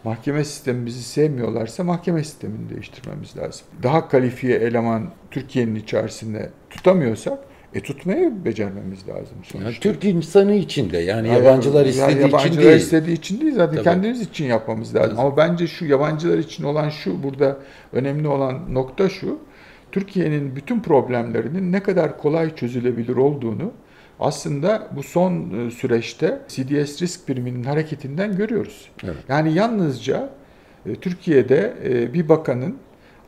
Mahkeme 0.04 0.44
sistemimizi 0.44 1.04
sevmiyorlarsa 1.04 1.84
mahkeme 1.84 2.24
sistemini 2.24 2.70
değiştirmemiz 2.70 3.38
lazım. 3.38 3.66
Daha 3.84 4.08
kalifiye 4.08 4.58
eleman 4.58 5.10
Türkiye'nin 5.32 5.76
içerisinde 5.76 6.50
tutamıyorsak 6.70 7.40
e 7.74 7.82
tutmaya 7.82 8.46
becermemiz 8.46 9.08
lazım 9.08 9.38
sonuçta. 9.44 9.70
Yani 9.70 9.80
Türk 9.80 10.04
insanı 10.04 10.54
için 10.54 10.92
de 10.92 10.98
yani 10.98 11.28
ya 11.28 11.34
yabancılar 11.34 11.86
istediği 11.86 12.12
yani 12.12 12.22
yabancılar 12.22 12.50
için 12.50 12.62
değil. 12.62 12.76
istediği 12.76 13.14
için 13.14 13.42
değil 13.42 13.54
zaten 13.56 13.76
Tabii. 13.76 13.84
kendimiz 13.84 14.22
için 14.22 14.46
yapmamız 14.46 14.96
lazım. 14.96 15.20
Ama 15.20 15.38
bence 15.38 15.68
şu 15.68 15.86
yabancılar 15.86 16.38
için 16.38 16.64
olan 16.64 16.90
şu 16.90 17.24
burada 17.24 17.58
önemli 17.94 18.28
olan 18.28 18.74
nokta 18.74 19.10
şu. 19.10 19.40
Türkiye'nin 19.92 20.56
bütün 20.56 20.80
problemlerinin 20.80 21.72
ne 21.72 21.84
kadar 21.84 22.18
kolay 22.18 22.56
çözülebilir 22.56 23.16
olduğunu 23.16 23.72
aslında 24.24 24.88
bu 24.96 25.04
son 25.04 25.68
e, 25.68 25.72
süreçte 25.72 26.40
CDS 26.48 27.02
risk 27.02 27.28
priminin 27.28 27.64
hareketinden 27.64 28.38
görüyoruz. 28.38 28.90
Evet. 29.04 29.16
Yani 29.30 29.54
yalnızca 29.54 30.30
e, 30.86 30.96
Türkiye'de 30.96 31.74
e, 31.86 32.14
bir 32.14 32.30
bakanın 32.30 32.78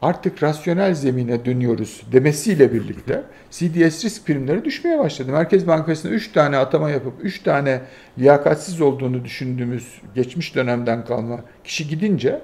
artık 0.01 0.43
rasyonel 0.43 0.93
zemine 0.93 1.45
dönüyoruz 1.45 2.01
demesiyle 2.11 2.73
birlikte 2.73 3.23
CDS 3.51 4.05
risk 4.05 4.25
primleri 4.25 4.65
düşmeye 4.65 4.99
başladı. 4.99 5.31
Merkez 5.31 5.67
Bankası'na 5.67 6.11
3 6.11 6.31
tane 6.31 6.57
atama 6.57 6.89
yapıp 6.89 7.13
3 7.21 7.43
tane 7.43 7.81
liyakatsiz 8.19 8.81
olduğunu 8.81 9.25
düşündüğümüz 9.25 10.01
geçmiş 10.15 10.55
dönemden 10.55 11.05
kalma 11.05 11.39
kişi 11.63 11.87
gidince 11.87 12.41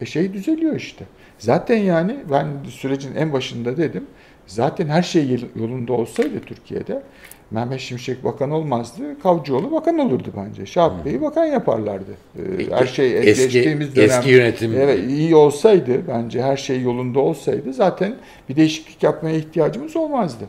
e 0.00 0.06
şey 0.06 0.32
düzeliyor 0.32 0.76
işte. 0.76 1.04
Zaten 1.38 1.76
yani 1.76 2.16
ben 2.30 2.46
sürecin 2.68 3.14
en 3.14 3.32
başında 3.32 3.76
dedim 3.76 4.06
zaten 4.46 4.88
her 4.88 5.02
şey 5.02 5.46
yolunda 5.56 5.92
olsaydı 5.92 6.40
Türkiye'de 6.46 7.02
Mehmet 7.50 7.80
Şimşek 7.80 8.24
bakan 8.24 8.50
olmazdı. 8.50 9.20
Kavcıoğlu 9.22 9.72
bakan 9.72 9.98
olurdu 9.98 10.28
bence. 10.36 10.66
Şahap 10.66 11.04
Bey'i 11.04 11.22
bakan 11.22 11.44
yaparlardı. 11.44 12.10
Ee, 12.38 12.70
her 12.70 12.86
şey 12.86 13.18
eski, 13.18 13.48
geçtiğimiz 13.48 13.96
dönem 13.96 14.10
eski 14.10 14.30
yönetim 14.30 14.74
evet, 14.76 15.10
iyi 15.10 15.34
olsaydı 15.34 16.08
bence 16.08 16.42
her 16.42 16.56
şey 16.56 16.82
yolunda 16.82 17.20
olsaydı 17.20 17.72
zaten 17.72 18.14
bir 18.48 18.56
değişiklik 18.56 19.02
yapmaya 19.02 19.36
ihtiyacımız 19.36 19.96
olmazdı. 19.96 20.44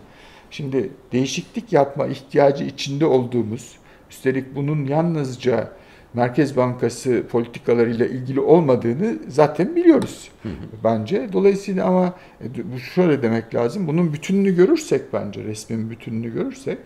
Şimdi 0.52 0.90
değişiklik 1.12 1.74
yapma 1.74 2.08
ihtiyacı 2.08 2.64
içinde 2.64 3.06
olduğumuz 3.06 3.76
üstelik 4.10 4.56
bunun 4.56 4.86
yalnızca 4.86 5.72
Merkez 6.14 6.58
Bankası 6.58 7.24
politikalarıyla 7.32 8.06
ilgili 8.06 8.40
olmadığını 8.40 9.16
zaten 9.28 9.76
biliyoruz 9.76 10.32
hı 10.44 10.50
hı. 10.50 10.54
bence. 10.84 11.30
Dolayısıyla 11.34 11.86
ama 11.86 12.14
e, 12.42 12.74
bu 12.74 12.80
şöyle 12.80 13.22
demek 13.22 13.56
lazım. 13.56 13.88
Bunun 13.88 14.14
bütününü 14.14 14.56
görürsek 14.56 15.14
bence 15.14 15.44
resmin 15.44 15.90
bütününü 15.90 16.34
görürsek 16.34 16.78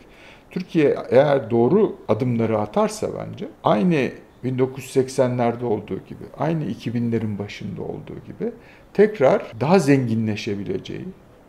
Türkiye 0.51 0.95
eğer 1.09 1.49
doğru 1.49 1.95
adımları 2.07 2.59
atarsa 2.59 3.07
bence 3.17 3.47
aynı 3.63 4.09
1980'lerde 4.43 5.63
olduğu 5.63 5.99
gibi, 6.07 6.23
aynı 6.37 6.63
2000'lerin 6.63 7.39
başında 7.39 7.81
olduğu 7.81 8.15
gibi 8.27 8.51
tekrar 8.93 9.51
daha 9.59 9.79
zenginleşebileceği, 9.79 11.05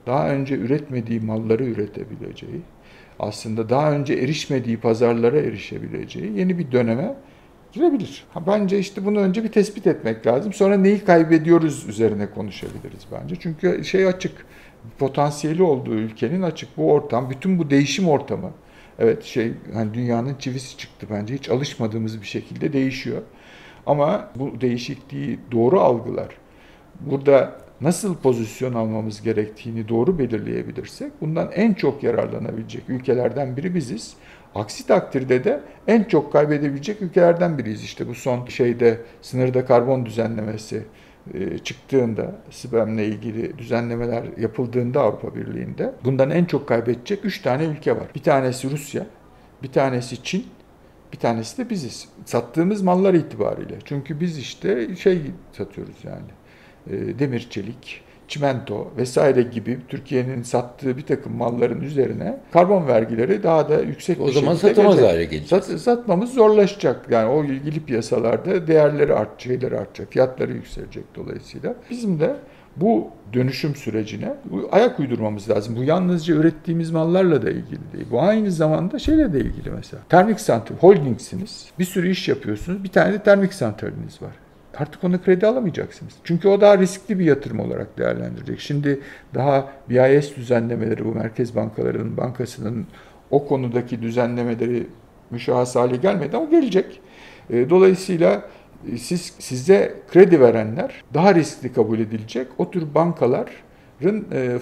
daha 0.06 0.28
önce 0.30 0.56
üretmediği 0.56 1.20
malları 1.20 1.64
üretebileceği, 1.64 2.60
aslında 3.18 3.68
daha 3.68 3.92
önce 3.92 4.14
erişmediği 4.14 4.76
pazarlara 4.76 5.38
erişebileceği 5.38 6.38
yeni 6.38 6.58
bir 6.58 6.72
döneme 6.72 7.14
girebilir. 7.72 8.24
Ha, 8.34 8.46
bence 8.46 8.78
işte 8.78 9.04
bunu 9.04 9.18
önce 9.18 9.44
bir 9.44 9.52
tespit 9.52 9.86
etmek 9.86 10.26
lazım. 10.26 10.52
Sonra 10.52 10.76
neyi 10.76 11.04
kaybediyoruz 11.04 11.88
üzerine 11.88 12.30
konuşabiliriz 12.30 13.06
bence. 13.12 13.36
Çünkü 13.40 13.84
şey 13.84 14.06
açık, 14.06 14.46
potansiyeli 14.98 15.62
olduğu 15.62 15.94
ülkenin 15.94 16.42
açık 16.42 16.76
bu 16.76 16.92
ortam, 16.92 17.30
bütün 17.30 17.58
bu 17.58 17.70
değişim 17.70 18.08
ortamı. 18.08 18.50
Evet 18.98 19.24
şey 19.24 19.52
hani 19.74 19.94
dünyanın 19.94 20.34
çivisi 20.38 20.76
çıktı 20.76 21.06
bence. 21.10 21.34
Hiç 21.34 21.48
alışmadığımız 21.48 22.20
bir 22.20 22.26
şekilde 22.26 22.72
değişiyor. 22.72 23.22
Ama 23.86 24.30
bu 24.36 24.60
değişikliği 24.60 25.38
doğru 25.52 25.80
algılar. 25.80 26.28
Burada 27.00 27.56
nasıl 27.80 28.16
pozisyon 28.16 28.74
almamız 28.74 29.22
gerektiğini 29.22 29.88
doğru 29.88 30.18
belirleyebilirsek 30.18 31.12
bundan 31.20 31.50
en 31.52 31.74
çok 31.74 32.02
yararlanabilecek 32.02 32.82
ülkelerden 32.88 33.56
biri 33.56 33.74
biziz. 33.74 34.14
Aksi 34.56 34.86
takdirde 34.86 35.44
de 35.44 35.60
en 35.88 36.04
çok 36.04 36.32
kaybedebilecek 36.32 37.02
ülkelerden 37.02 37.58
biriyiz. 37.58 37.82
İşte 37.82 38.08
bu 38.08 38.14
son 38.14 38.46
şeyde 38.46 39.00
sınırda 39.22 39.64
karbon 39.66 40.06
düzenlemesi 40.06 40.82
e, 41.34 41.58
çıktığında, 41.58 42.34
SİBEM'le 42.50 42.98
ilgili 42.98 43.58
düzenlemeler 43.58 44.24
yapıldığında 44.38 45.00
Avrupa 45.00 45.34
Birliği'nde 45.34 45.94
bundan 46.04 46.30
en 46.30 46.44
çok 46.44 46.68
kaybedecek 46.68 47.24
3 47.24 47.42
tane 47.42 47.64
ülke 47.64 47.96
var. 47.96 48.06
Bir 48.14 48.22
tanesi 48.22 48.70
Rusya, 48.70 49.06
bir 49.62 49.72
tanesi 49.72 50.22
Çin, 50.22 50.46
bir 51.12 51.18
tanesi 51.18 51.58
de 51.58 51.70
biziz. 51.70 52.08
Sattığımız 52.24 52.82
mallar 52.82 53.14
itibariyle. 53.14 53.74
Çünkü 53.84 54.20
biz 54.20 54.38
işte 54.38 54.96
şey 54.96 55.22
satıyoruz 55.52 55.96
yani. 56.04 56.30
E, 56.90 57.18
demir, 57.18 57.46
çelik, 57.50 58.02
çimento 58.28 58.92
vesaire 58.96 59.42
gibi 59.42 59.78
Türkiye'nin 59.88 60.42
sattığı 60.42 60.96
bir 60.96 61.02
takım 61.02 61.36
malların 61.36 61.80
üzerine 61.80 62.40
karbon 62.52 62.86
vergileri 62.86 63.42
daha 63.42 63.68
da 63.68 63.80
yüksek 63.80 64.20
o 64.20 64.26
bir 64.26 64.32
zaman 64.32 64.54
satamaz 64.54 64.96
gelecek. 64.96 65.14
hale 65.14 65.24
gelecek. 65.24 65.48
Sat, 65.48 65.80
satmamız 65.80 66.34
zorlaşacak. 66.34 67.06
Yani 67.10 67.28
o 67.28 67.44
ilgili 67.44 67.84
piyasalarda 67.84 68.66
değerleri 68.66 69.14
art, 69.14 69.42
şeyleri 69.42 69.78
artacak, 69.78 70.12
fiyatları 70.12 70.52
yükselecek 70.52 71.04
dolayısıyla. 71.14 71.74
Bizim 71.90 72.20
de 72.20 72.36
bu 72.76 73.10
dönüşüm 73.32 73.74
sürecine 73.74 74.34
ayak 74.72 75.00
uydurmamız 75.00 75.50
lazım. 75.50 75.76
Bu 75.76 75.84
yalnızca 75.84 76.34
ürettiğimiz 76.34 76.90
mallarla 76.90 77.42
da 77.42 77.50
ilgili 77.50 77.92
değil. 77.92 78.06
Bu 78.10 78.22
aynı 78.22 78.50
zamanda 78.50 78.98
şeyle 78.98 79.32
de 79.32 79.38
ilgili 79.40 79.70
mesela. 79.70 80.02
Termik 80.08 80.40
santral, 80.40 80.76
holdingsiniz. 80.76 81.66
Bir 81.78 81.84
sürü 81.84 82.10
iş 82.10 82.28
yapıyorsunuz. 82.28 82.84
Bir 82.84 82.88
tane 82.88 83.12
de 83.12 83.22
termik 83.22 83.54
santraliniz 83.54 84.22
var 84.22 84.45
artık 84.78 85.04
onu 85.04 85.22
kredi 85.22 85.46
alamayacaksınız. 85.46 86.14
Çünkü 86.24 86.48
o 86.48 86.60
daha 86.60 86.78
riskli 86.78 87.18
bir 87.18 87.24
yatırım 87.24 87.60
olarak 87.60 87.98
değerlendirecek. 87.98 88.60
Şimdi 88.60 89.00
daha 89.34 89.72
BIS 89.90 90.36
düzenlemeleri, 90.36 91.04
bu 91.04 91.14
merkez 91.14 91.56
bankalarının, 91.56 92.16
bankasının 92.16 92.86
o 93.30 93.46
konudaki 93.46 94.02
düzenlemeleri 94.02 94.86
müşahhas 95.30 95.76
hale 95.76 95.96
gelmeden 95.96 96.38
o 96.38 96.50
gelecek. 96.50 97.00
E, 97.50 97.70
dolayısıyla 97.70 98.42
e, 98.92 98.96
siz 98.96 99.32
size 99.38 99.94
kredi 100.12 100.40
verenler 100.40 101.04
daha 101.14 101.34
riskli 101.34 101.72
kabul 101.72 101.98
edilecek. 101.98 102.48
O 102.58 102.70
tür 102.70 102.94
bankalar 102.94 103.46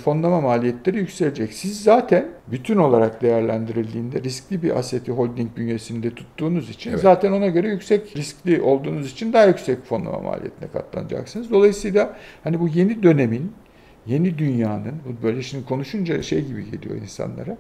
fonlama 0.05 0.41
maliyetleri 0.41 0.97
yükselecek. 0.99 1.53
Siz 1.53 1.83
zaten 1.83 2.27
bütün 2.47 2.77
olarak 2.77 3.23
değerlendirildiğinde 3.23 4.23
riskli 4.23 4.63
bir 4.63 4.79
aseti 4.79 5.13
holding 5.13 5.57
bünyesinde 5.57 6.11
tuttuğunuz 6.11 6.71
için 6.71 6.91
evet. 6.91 7.01
zaten 7.01 7.33
ona 7.33 7.47
göre 7.47 7.69
yüksek 7.69 8.17
riskli 8.17 8.63
olduğunuz 8.63 9.13
için 9.13 9.33
daha 9.33 9.45
yüksek 9.45 9.85
fonlama 9.85 10.19
maliyetine 10.19 10.69
katlanacaksınız. 10.73 11.51
Dolayısıyla 11.51 12.17
hani 12.45 12.61
bu 12.61 12.69
yeni 12.69 13.03
dönemin 13.03 13.53
yeni 14.07 14.39
dünyanın, 14.39 14.95
böyle 15.23 15.43
şimdi 15.43 15.65
konuşunca 15.65 16.23
şey 16.23 16.45
gibi 16.45 16.71
geliyor 16.71 16.97
insanlara, 16.97 17.57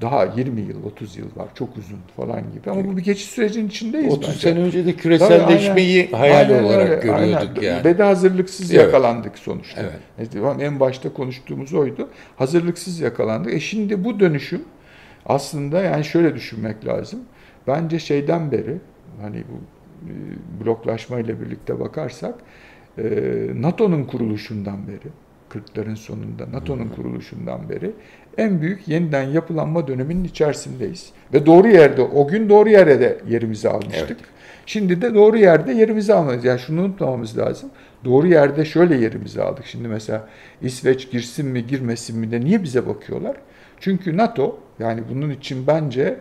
daha 0.00 0.24
20 0.24 0.60
yıl, 0.60 0.84
30 0.84 1.16
yıl 1.16 1.36
var, 1.36 1.48
çok 1.54 1.76
uzun 1.76 1.98
falan 2.16 2.40
gibi. 2.52 2.70
Ama 2.70 2.84
bu 2.84 2.96
bir 2.96 3.02
geçiş 3.02 3.24
sürecinin 3.24 3.68
içindeyiz 3.68 4.12
30 4.12 4.28
bence. 4.28 4.38
sene 4.40 4.58
önce 4.58 4.86
de 4.86 4.92
küreselleşmeyi 4.92 6.06
Tabii, 6.10 6.16
hayal 6.16 6.50
aynen, 6.50 6.64
olarak 6.64 6.88
öyle, 6.90 7.12
görüyorduk 7.12 7.58
aynen. 7.58 7.62
yani. 7.62 7.84
Ve 7.84 7.98
de 7.98 8.02
hazırlıksız 8.02 8.74
evet. 8.74 8.84
yakalandık 8.84 9.38
sonuçta. 9.38 9.82
Evet. 10.18 10.60
En 10.60 10.80
başta 10.80 11.12
konuştuğumuz 11.12 11.74
oydu. 11.74 12.08
Hazırlıksız 12.36 13.00
yakalandık. 13.00 13.54
E 13.54 13.60
şimdi 13.60 14.04
bu 14.04 14.20
dönüşüm 14.20 14.62
aslında 15.26 15.82
yani 15.82 16.04
şöyle 16.04 16.34
düşünmek 16.34 16.86
lazım. 16.86 17.20
Bence 17.66 17.98
şeyden 17.98 18.52
beri, 18.52 18.78
hani 19.20 19.36
bu 19.36 19.60
e, 20.08 20.12
bloklaşma 20.64 21.20
ile 21.20 21.40
birlikte 21.40 21.80
bakarsak, 21.80 22.34
e, 22.98 23.04
NATO'nun 23.54 24.04
kuruluşundan 24.04 24.88
beri, 24.88 25.08
40'ların 25.54 25.96
sonunda 25.96 26.52
NATO'nun 26.52 26.88
kuruluşundan 26.88 27.68
beri 27.68 27.90
en 28.38 28.60
büyük 28.60 28.88
yeniden 28.88 29.22
yapılanma 29.22 29.86
döneminin 29.88 30.24
içerisindeyiz. 30.24 31.10
Ve 31.32 31.46
doğru 31.46 31.68
yerde, 31.68 32.02
o 32.02 32.28
gün 32.28 32.48
doğru 32.48 32.68
yere 32.68 33.00
de 33.00 33.18
yerimizi 33.28 33.68
almıştık. 33.68 34.18
Evet. 34.20 34.34
Şimdi 34.66 35.02
de 35.02 35.14
doğru 35.14 35.36
yerde 35.36 35.72
yerimizi 35.72 36.14
almalıyız. 36.14 36.44
Yani 36.44 36.60
şunu 36.60 36.80
unutmamamız 36.80 37.38
lazım. 37.38 37.70
Doğru 38.04 38.26
yerde 38.26 38.64
şöyle 38.64 38.96
yerimizi 38.96 39.42
aldık. 39.42 39.66
Şimdi 39.66 39.88
mesela 39.88 40.28
İsveç 40.62 41.10
girsin 41.10 41.46
mi 41.46 41.66
girmesin 41.66 42.18
mi 42.18 42.30
de 42.30 42.40
niye 42.40 42.62
bize 42.62 42.86
bakıyorlar? 42.86 43.36
Çünkü 43.80 44.16
NATO 44.16 44.58
yani 44.78 45.02
bunun 45.10 45.30
için 45.30 45.66
bence 45.66 46.16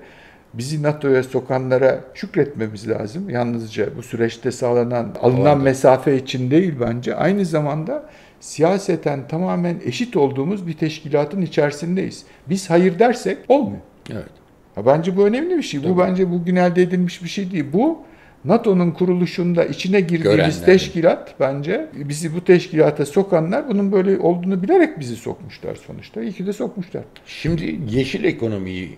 bizi 0.53 0.83
NATO'ya 0.83 1.23
sokanlara 1.23 1.99
şükretmemiz 2.13 2.89
lazım. 2.89 3.29
Yalnızca 3.29 3.97
bu 3.97 4.03
süreçte 4.03 4.51
sağlanan, 4.51 5.15
alınan 5.21 5.61
mesafe 5.61 6.15
için 6.15 6.51
değil 6.51 6.73
bence. 6.81 7.15
Aynı 7.15 7.45
zamanda 7.45 8.09
siyaseten 8.43 9.27
tamamen 9.27 9.81
eşit 9.85 10.15
olduğumuz 10.15 10.67
bir 10.67 10.73
teşkilatın 10.73 11.41
içerisindeyiz. 11.41 12.23
Biz 12.49 12.69
hayır 12.69 12.99
dersek 12.99 13.37
olmuyor. 13.47 13.81
Evet. 14.11 14.29
Ha, 14.75 14.85
bence 14.85 15.17
bu 15.17 15.25
önemli 15.25 15.57
bir 15.57 15.63
şey. 15.63 15.81
Tabii. 15.81 15.91
Bu 15.91 15.99
bence 15.99 16.31
bugün 16.31 16.55
elde 16.55 16.81
edilmiş 16.81 17.23
bir 17.23 17.29
şey 17.29 17.51
değil. 17.51 17.65
Bu 17.73 17.97
NATO'nun 18.45 18.91
kuruluşunda 18.91 19.65
içine 19.65 20.01
girdiğimiz 20.01 20.23
Görenler. 20.23 20.65
teşkilat 20.65 21.35
bence 21.39 21.89
bizi 21.93 22.35
bu 22.35 22.43
teşkilata 22.43 23.05
sokanlar 23.05 23.69
bunun 23.69 23.91
böyle 23.91 24.19
olduğunu 24.19 24.63
bilerek 24.63 24.99
bizi 24.99 25.15
sokmuşlar 25.15 25.75
sonuçta. 25.75 26.21
İyi 26.21 26.33
ki 26.33 26.45
de 26.47 26.53
sokmuşlar. 26.53 27.03
Şimdi 27.25 27.79
yeşil 27.89 28.23
ekonomiyi 28.23 28.97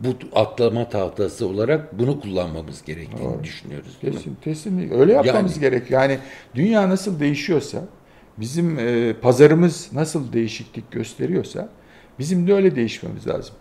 bu 0.00 0.08
atlama 0.34 0.88
tahtası 0.88 1.46
olarak 1.46 1.98
bunu 1.98 2.20
kullanmamız 2.20 2.84
gerektiğini 2.84 3.24
Doğru. 3.24 3.44
düşünüyoruz. 3.44 3.98
Kesin, 4.00 4.36
kesin 4.44 4.90
öyle 5.00 5.12
yapmamız 5.12 5.56
yani, 5.56 5.60
gerekiyor. 5.60 6.02
Yani 6.02 6.18
dünya 6.54 6.88
nasıl 6.88 7.20
değişiyorsa 7.20 7.84
bizim 8.40 8.78
e, 8.78 9.12
pazarımız 9.12 9.88
nasıl 9.92 10.32
değişiklik 10.32 10.90
gösteriyorsa 10.90 11.68
bizim 12.18 12.46
de 12.46 12.54
öyle 12.54 12.76
değişmemiz 12.76 13.26
lazım. 13.26 13.54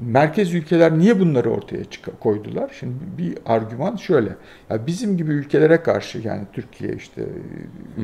Merkez 0.00 0.54
ülkeler 0.54 0.98
niye 0.98 1.20
bunları 1.20 1.50
ortaya 1.50 1.82
koydular? 2.20 2.70
Şimdi 2.80 2.94
bir 3.18 3.38
argüman 3.46 3.96
şöyle. 3.96 4.28
Ya 4.70 4.86
bizim 4.86 5.16
gibi 5.16 5.32
ülkelere 5.32 5.82
karşı 5.82 6.18
yani 6.18 6.42
Türkiye 6.52 6.94
işte 6.94 7.22
e, 7.22 8.02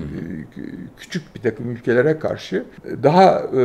küçük 0.98 1.34
bir 1.34 1.40
takım 1.40 1.70
ülkelere 1.70 2.18
karşı 2.18 2.64
daha 3.02 3.38
e, 3.38 3.62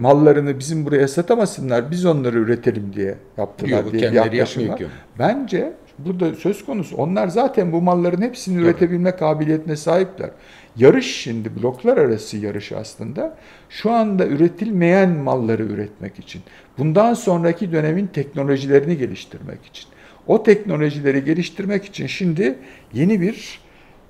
mallarını 0.00 0.58
bizim 0.58 0.86
buraya 0.86 1.08
satamasınlar, 1.08 1.90
biz 1.90 2.04
onları 2.06 2.38
üretelim 2.38 2.92
diye 2.94 3.14
yaptılar 3.36 3.84
Yok, 3.84 3.92
diye 3.92 4.10
bir 4.10 4.16
yaklaşım 4.16 4.68
var. 4.68 4.82
Bence 5.18 5.72
burada 5.98 6.34
söz 6.34 6.64
konusu 6.64 6.96
onlar 6.96 7.28
zaten 7.28 7.72
bu 7.72 7.82
malların 7.82 8.22
hepsini 8.22 8.56
Tabii. 8.56 8.64
üretebilme 8.66 9.16
kabiliyetine 9.16 9.76
sahipler. 9.76 10.30
Yarış 10.76 11.16
şimdi 11.16 11.62
bloklar 11.62 11.96
arası 11.96 12.36
yarış 12.36 12.72
aslında 12.72 13.36
şu 13.68 13.90
anda 13.90 14.26
üretilmeyen 14.26 15.10
malları 15.10 15.62
üretmek 15.62 16.18
için. 16.18 16.42
Bundan 16.78 17.14
sonraki 17.14 17.72
dönemin 17.72 18.06
teknolojilerini 18.06 18.96
geliştirmek 18.96 19.66
için. 19.66 19.84
O 20.26 20.42
teknolojileri 20.42 21.24
geliştirmek 21.24 21.84
için 21.84 22.06
şimdi 22.06 22.58
yeni 22.92 23.20
bir 23.20 23.60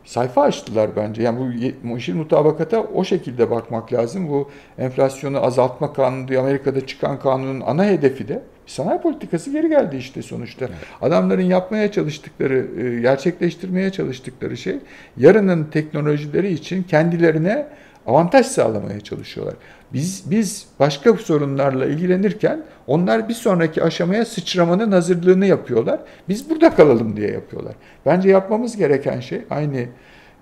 sayfa 0.05 0.43
açtılar 0.43 0.91
bence. 0.97 1.23
Yani 1.23 1.39
bu 1.83 1.89
yeşil 1.89 2.15
mutabakata 2.15 2.83
o 2.83 3.05
şekilde 3.05 3.51
bakmak 3.51 3.93
lazım. 3.93 4.29
Bu 4.29 4.51
enflasyonu 4.79 5.45
azaltma 5.45 5.93
kanunu, 5.93 6.39
Amerika'da 6.39 6.87
çıkan 6.87 7.19
kanunun 7.19 7.61
ana 7.61 7.85
hedefi 7.85 8.29
de 8.29 8.43
sanayi 8.67 9.01
politikası 9.01 9.53
geri 9.53 9.69
geldi 9.69 9.97
işte 9.97 10.23
sonuçta. 10.23 10.65
Evet. 10.65 10.77
Adamların 11.03 11.43
yapmaya 11.43 11.93
çalıştıkları, 11.93 12.67
e, 12.81 13.01
gerçekleştirmeye 13.01 13.91
çalıştıkları 13.91 14.57
şey 14.57 14.77
yarının 15.17 15.65
teknolojileri 15.65 16.53
için 16.53 16.83
kendilerine 16.83 17.67
avantaj 18.07 18.47
sağlamaya 18.47 19.01
çalışıyorlar. 19.01 19.55
Biz 19.93 20.31
biz 20.31 20.67
başka 20.81 21.13
sorunlarla 21.13 21.87
ilgilenirken 21.87 22.63
onlar 22.87 23.29
bir 23.29 23.35
sonraki 23.35 23.83
aşamaya 23.83 24.25
sıçramanın 24.25 24.93
hazırlığını 24.93 25.47
yapıyorlar. 25.47 26.01
Biz 26.29 26.51
burada 26.51 26.75
kalalım 26.75 27.17
diye 27.17 27.31
yapıyorlar. 27.31 27.75
Bence 28.07 28.29
yapmamız 28.29 28.77
gereken 28.77 29.21
şey 29.21 29.41
aynı 29.51 29.87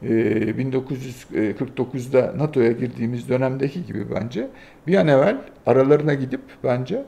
1949'da 0.02 2.20
e, 2.20 2.38
NATO'ya 2.38 2.72
girdiğimiz 2.72 3.28
dönemdeki 3.28 3.86
gibi 3.86 4.06
bence 4.14 4.48
bir 4.86 4.96
an 4.96 5.08
evvel 5.08 5.36
aralarına 5.66 6.14
gidip 6.14 6.40
bence 6.64 7.04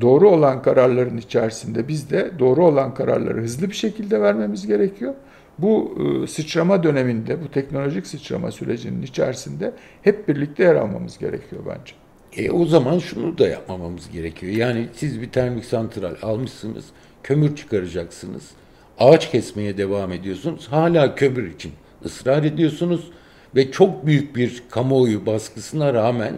doğru 0.00 0.30
olan 0.30 0.62
kararların 0.62 1.16
içerisinde 1.16 1.88
biz 1.88 2.10
de 2.10 2.30
doğru 2.38 2.66
olan 2.66 2.94
kararları 2.94 3.42
hızlı 3.42 3.68
bir 3.68 3.74
şekilde 3.74 4.20
vermemiz 4.20 4.66
gerekiyor. 4.66 5.14
Bu 5.58 5.98
e, 5.98 6.26
sıçrama 6.26 6.82
döneminde, 6.82 7.42
bu 7.42 7.50
teknolojik 7.50 8.06
sıçrama 8.06 8.50
sürecinin 8.50 9.02
içerisinde 9.02 9.72
hep 10.02 10.28
birlikte 10.28 10.62
yer 10.62 10.74
almamız 10.74 11.18
gerekiyor 11.18 11.62
bence. 11.66 11.94
E, 12.36 12.50
o 12.50 12.66
zaman 12.66 12.98
şunu 12.98 13.38
da 13.38 13.48
yapmamamız 13.48 14.10
gerekiyor. 14.10 14.52
Yani 14.52 14.88
siz 14.92 15.20
bir 15.20 15.30
termik 15.30 15.64
santral 15.64 16.14
almışsınız, 16.22 16.84
kömür 17.22 17.56
çıkaracaksınız, 17.56 18.50
ağaç 18.98 19.30
kesmeye 19.30 19.78
devam 19.78 20.12
ediyorsunuz, 20.12 20.68
hala 20.70 21.14
kömür 21.14 21.50
için 21.50 21.72
ısrar 22.04 22.44
ediyorsunuz 22.44 23.10
ve 23.56 23.70
çok 23.70 24.06
büyük 24.06 24.36
bir 24.36 24.62
kamuoyu 24.70 25.26
baskısına 25.26 25.94
rağmen 25.94 26.34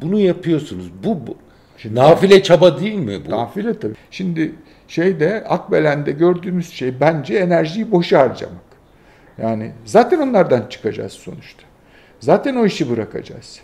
bunu 0.00 0.20
yapıyorsunuz. 0.20 0.90
Bu, 1.04 1.26
bu 1.26 1.36
Şimdi, 1.82 1.94
nafile 1.94 2.42
çaba 2.42 2.80
değil 2.80 2.94
mi 2.94 3.20
bu? 3.26 3.30
Nafile 3.30 3.78
tabii. 3.78 3.94
Şimdi 4.10 4.52
şeyde 4.88 5.44
Akbelen'de 5.48 6.12
gördüğümüz 6.12 6.72
şey 6.72 7.00
bence 7.00 7.34
enerjiyi 7.34 7.90
boşa 7.90 8.18
harcamak. 8.20 8.62
Yani 9.38 9.72
zaten 9.84 10.18
onlardan 10.18 10.66
çıkacağız 10.68 11.12
sonuçta. 11.12 11.62
Zaten 12.20 12.56
o 12.56 12.66
işi 12.66 12.90
bırakacağız. 12.90 13.60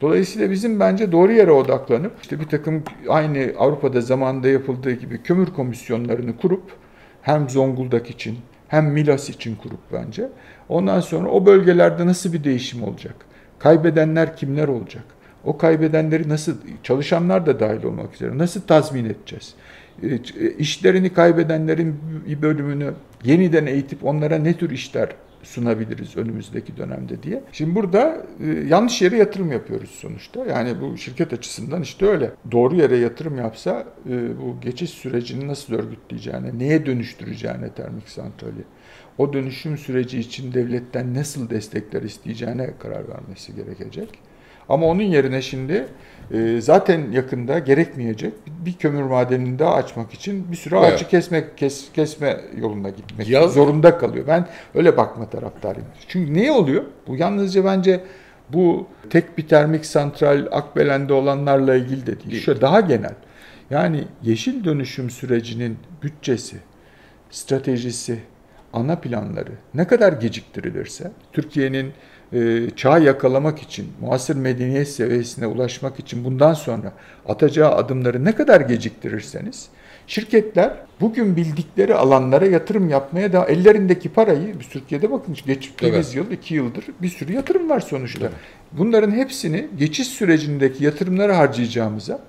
Dolayısıyla 0.00 0.50
bizim 0.50 0.80
bence 0.80 1.12
doğru 1.12 1.32
yere 1.32 1.50
odaklanıp 1.50 2.12
işte 2.22 2.40
bir 2.40 2.46
takım 2.46 2.82
aynı 3.08 3.52
Avrupa'da 3.58 4.00
zamanında 4.00 4.48
yapıldığı 4.48 4.92
gibi 4.92 5.22
kömür 5.22 5.46
komisyonlarını 5.46 6.36
kurup 6.36 6.72
hem 7.22 7.50
Zonguldak 7.50 8.10
için 8.10 8.38
hem 8.68 8.86
Milas 8.86 9.28
için 9.30 9.56
kurup 9.56 9.80
bence. 9.92 10.28
Ondan 10.68 11.00
sonra 11.00 11.28
o 11.28 11.46
bölgelerde 11.46 12.06
nasıl 12.06 12.32
bir 12.32 12.44
değişim 12.44 12.82
olacak? 12.82 13.14
Kaybedenler 13.58 14.36
kimler 14.36 14.68
olacak? 14.68 15.04
O 15.44 15.58
kaybedenleri 15.58 16.28
nasıl, 16.28 16.56
çalışanlar 16.82 17.46
da 17.46 17.60
dahil 17.60 17.84
olmak 17.84 18.14
üzere 18.14 18.38
nasıl 18.38 18.60
tazmin 18.60 19.04
edeceğiz? 19.04 19.54
E, 20.02 20.50
işlerini 20.50 21.12
kaybedenlerin 21.12 21.96
bir 22.26 22.42
bölümünü 22.42 22.92
yeniden 23.24 23.66
eğitip 23.66 24.04
onlara 24.04 24.38
ne 24.38 24.56
tür 24.56 24.70
işler 24.70 25.08
sunabiliriz 25.42 26.16
önümüzdeki 26.16 26.76
dönemde 26.76 27.22
diye. 27.22 27.42
Şimdi 27.52 27.74
burada 27.74 28.26
e, 28.40 28.46
yanlış 28.46 29.02
yere 29.02 29.16
yatırım 29.16 29.52
yapıyoruz 29.52 29.90
sonuçta. 29.90 30.46
Yani 30.46 30.80
bu 30.80 30.96
şirket 30.96 31.32
açısından 31.32 31.82
işte 31.82 32.06
öyle. 32.06 32.30
Doğru 32.52 32.76
yere 32.76 32.96
yatırım 32.96 33.38
yapsa 33.38 33.84
e, 34.10 34.38
bu 34.38 34.60
geçiş 34.60 34.90
sürecini 34.90 35.48
nasıl 35.48 35.74
örgütleyeceğine, 35.74 36.58
neye 36.58 36.86
dönüştüreceğine 36.86 37.68
termik 37.68 38.08
santrali, 38.08 38.64
o 39.18 39.32
dönüşüm 39.32 39.78
süreci 39.78 40.18
için 40.18 40.54
devletten 40.54 41.14
nasıl 41.14 41.50
destekler 41.50 42.02
isteyeceğine 42.02 42.70
karar 42.78 43.08
vermesi 43.08 43.54
gerekecek. 43.56 44.08
Ama 44.68 44.86
onun 44.86 45.02
yerine 45.02 45.42
şimdi 45.42 45.86
e, 46.32 46.60
zaten 46.60 47.10
yakında 47.10 47.58
gerekmeyecek 47.58 48.32
bir 48.46 48.72
kömür 48.72 49.02
madenini 49.02 49.58
daha 49.58 49.74
açmak 49.74 50.14
için 50.14 50.52
bir 50.52 50.56
sürü 50.56 50.76
ağacı 50.76 50.96
evet. 50.96 51.08
kesmek 51.08 51.58
kes, 51.58 51.92
kesme 51.92 52.40
yoluna 52.56 52.90
gitmek 52.90 53.28
ya, 53.28 53.48
zorunda 53.48 53.98
kalıyor. 53.98 54.24
Ben 54.28 54.46
öyle 54.74 54.96
bakma 54.96 55.30
taraftarıyım. 55.30 55.88
Çünkü 56.08 56.34
ne 56.34 56.52
oluyor? 56.52 56.84
Bu 57.06 57.16
yalnızca 57.16 57.64
bence 57.64 58.00
bu 58.52 58.86
tek 59.10 59.38
bir 59.38 59.48
termik 59.48 59.86
santral 59.86 60.46
Akbelen'de 60.50 61.12
olanlarla 61.12 61.74
ilgili 61.74 62.06
de 62.06 62.20
değil. 62.20 62.42
Şöyle 62.42 62.60
daha 62.60 62.80
genel. 62.80 63.14
Yani 63.70 64.04
yeşil 64.22 64.64
dönüşüm 64.64 65.10
sürecinin 65.10 65.78
bütçesi, 66.02 66.56
stratejisi, 67.30 68.18
ana 68.72 68.96
planları 68.96 69.52
ne 69.74 69.86
kadar 69.86 70.12
geciktirilirse 70.12 71.12
Türkiye'nin 71.32 71.92
e, 72.32 72.70
çağ 72.76 72.98
yakalamak 72.98 73.62
için, 73.62 73.86
muasır 74.00 74.36
medeniyet 74.36 74.88
seviyesine 74.88 75.46
ulaşmak 75.46 75.98
için 75.98 76.24
bundan 76.24 76.54
sonra 76.54 76.92
atacağı 77.28 77.74
adımları 77.74 78.24
ne 78.24 78.32
kadar 78.32 78.60
geciktirirseniz 78.60 79.68
şirketler 80.06 80.72
bugün 81.00 81.36
bildikleri 81.36 81.94
alanlara 81.94 82.46
yatırım 82.46 82.88
yapmaya 82.88 83.32
da 83.32 83.44
ellerindeki 83.44 84.08
parayı 84.08 84.60
biz 84.60 84.68
Türkiye'de 84.68 85.10
bakın 85.10 85.36
geçtiğimiz 85.46 86.06
evet. 86.06 86.16
yıl 86.16 86.30
iki 86.30 86.54
yıldır 86.54 86.84
bir 87.02 87.08
sürü 87.08 87.32
yatırım 87.32 87.70
var 87.70 87.80
sonuçta. 87.80 88.24
Evet. 88.26 88.34
Bunların 88.72 89.10
hepsini 89.10 89.68
geçiş 89.78 90.08
sürecindeki 90.08 90.84
yatırımları 90.84 91.32
harcayacağımıza 91.32 92.20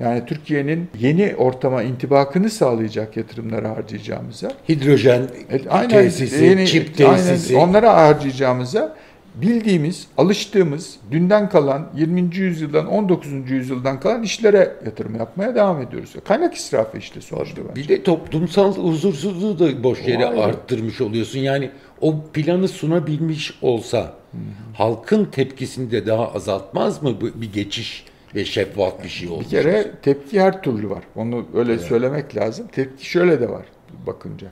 yani 0.00 0.26
Türkiye'nin 0.26 0.88
yeni 0.98 1.34
ortama 1.36 1.82
intibakını 1.82 2.50
sağlayacak 2.50 3.16
yatırımlara 3.16 3.70
harcayacağımıza 3.70 4.52
hidrojen 4.68 5.22
e, 5.50 5.68
aynen, 5.68 5.88
tesisi, 5.88 6.44
yeni, 6.44 6.66
çip 6.66 6.96
tesisi 6.96 7.56
aynen, 7.56 7.68
onlara 7.68 7.94
harcayacağımıza 7.96 8.96
bildiğimiz, 9.34 10.06
alıştığımız, 10.18 10.96
dünden 11.10 11.48
kalan, 11.48 11.88
20. 11.96 12.36
yüzyıldan, 12.36 12.86
19. 12.86 13.50
yüzyıldan 13.50 14.00
kalan 14.00 14.22
işlere 14.22 14.76
yatırım 14.84 15.14
yapmaya 15.14 15.54
devam 15.54 15.82
ediyoruz. 15.82 16.14
Kaynak 16.24 16.54
israfı 16.54 16.98
işte 16.98 17.20
sonuçta 17.20 17.62
bence. 17.68 17.82
Bir 17.82 17.88
de 17.88 18.02
toplumsal 18.02 18.76
huzursuzluğu 18.76 19.58
da 19.58 19.82
boş 19.82 20.08
yere 20.08 20.26
arttırmış 20.26 21.00
oluyorsun. 21.00 21.38
Yani 21.38 21.70
o 22.00 22.24
planı 22.32 22.68
sunabilmiş 22.68 23.58
olsa 23.62 23.98
Hı-hı. 23.98 24.40
halkın 24.74 25.24
tepkisini 25.24 25.90
de 25.90 26.06
daha 26.06 26.32
azaltmaz 26.32 27.02
mı 27.02 27.20
bu 27.20 27.40
bir 27.40 27.52
geçiş 27.52 28.04
ve 28.34 28.44
şeffaf 28.44 29.04
bir 29.04 29.08
şey 29.08 29.28
olmuş? 29.28 29.44
Bir 29.44 29.50
kere 29.50 29.90
tepki 30.02 30.40
her 30.40 30.62
türlü 30.62 30.90
var. 30.90 31.02
Onu 31.16 31.46
öyle 31.54 31.72
evet. 31.72 31.82
söylemek 31.82 32.36
lazım. 32.36 32.66
Tepki 32.72 33.10
şöyle 33.10 33.40
de 33.40 33.50
var 33.50 33.64
bakınca. 34.06 34.46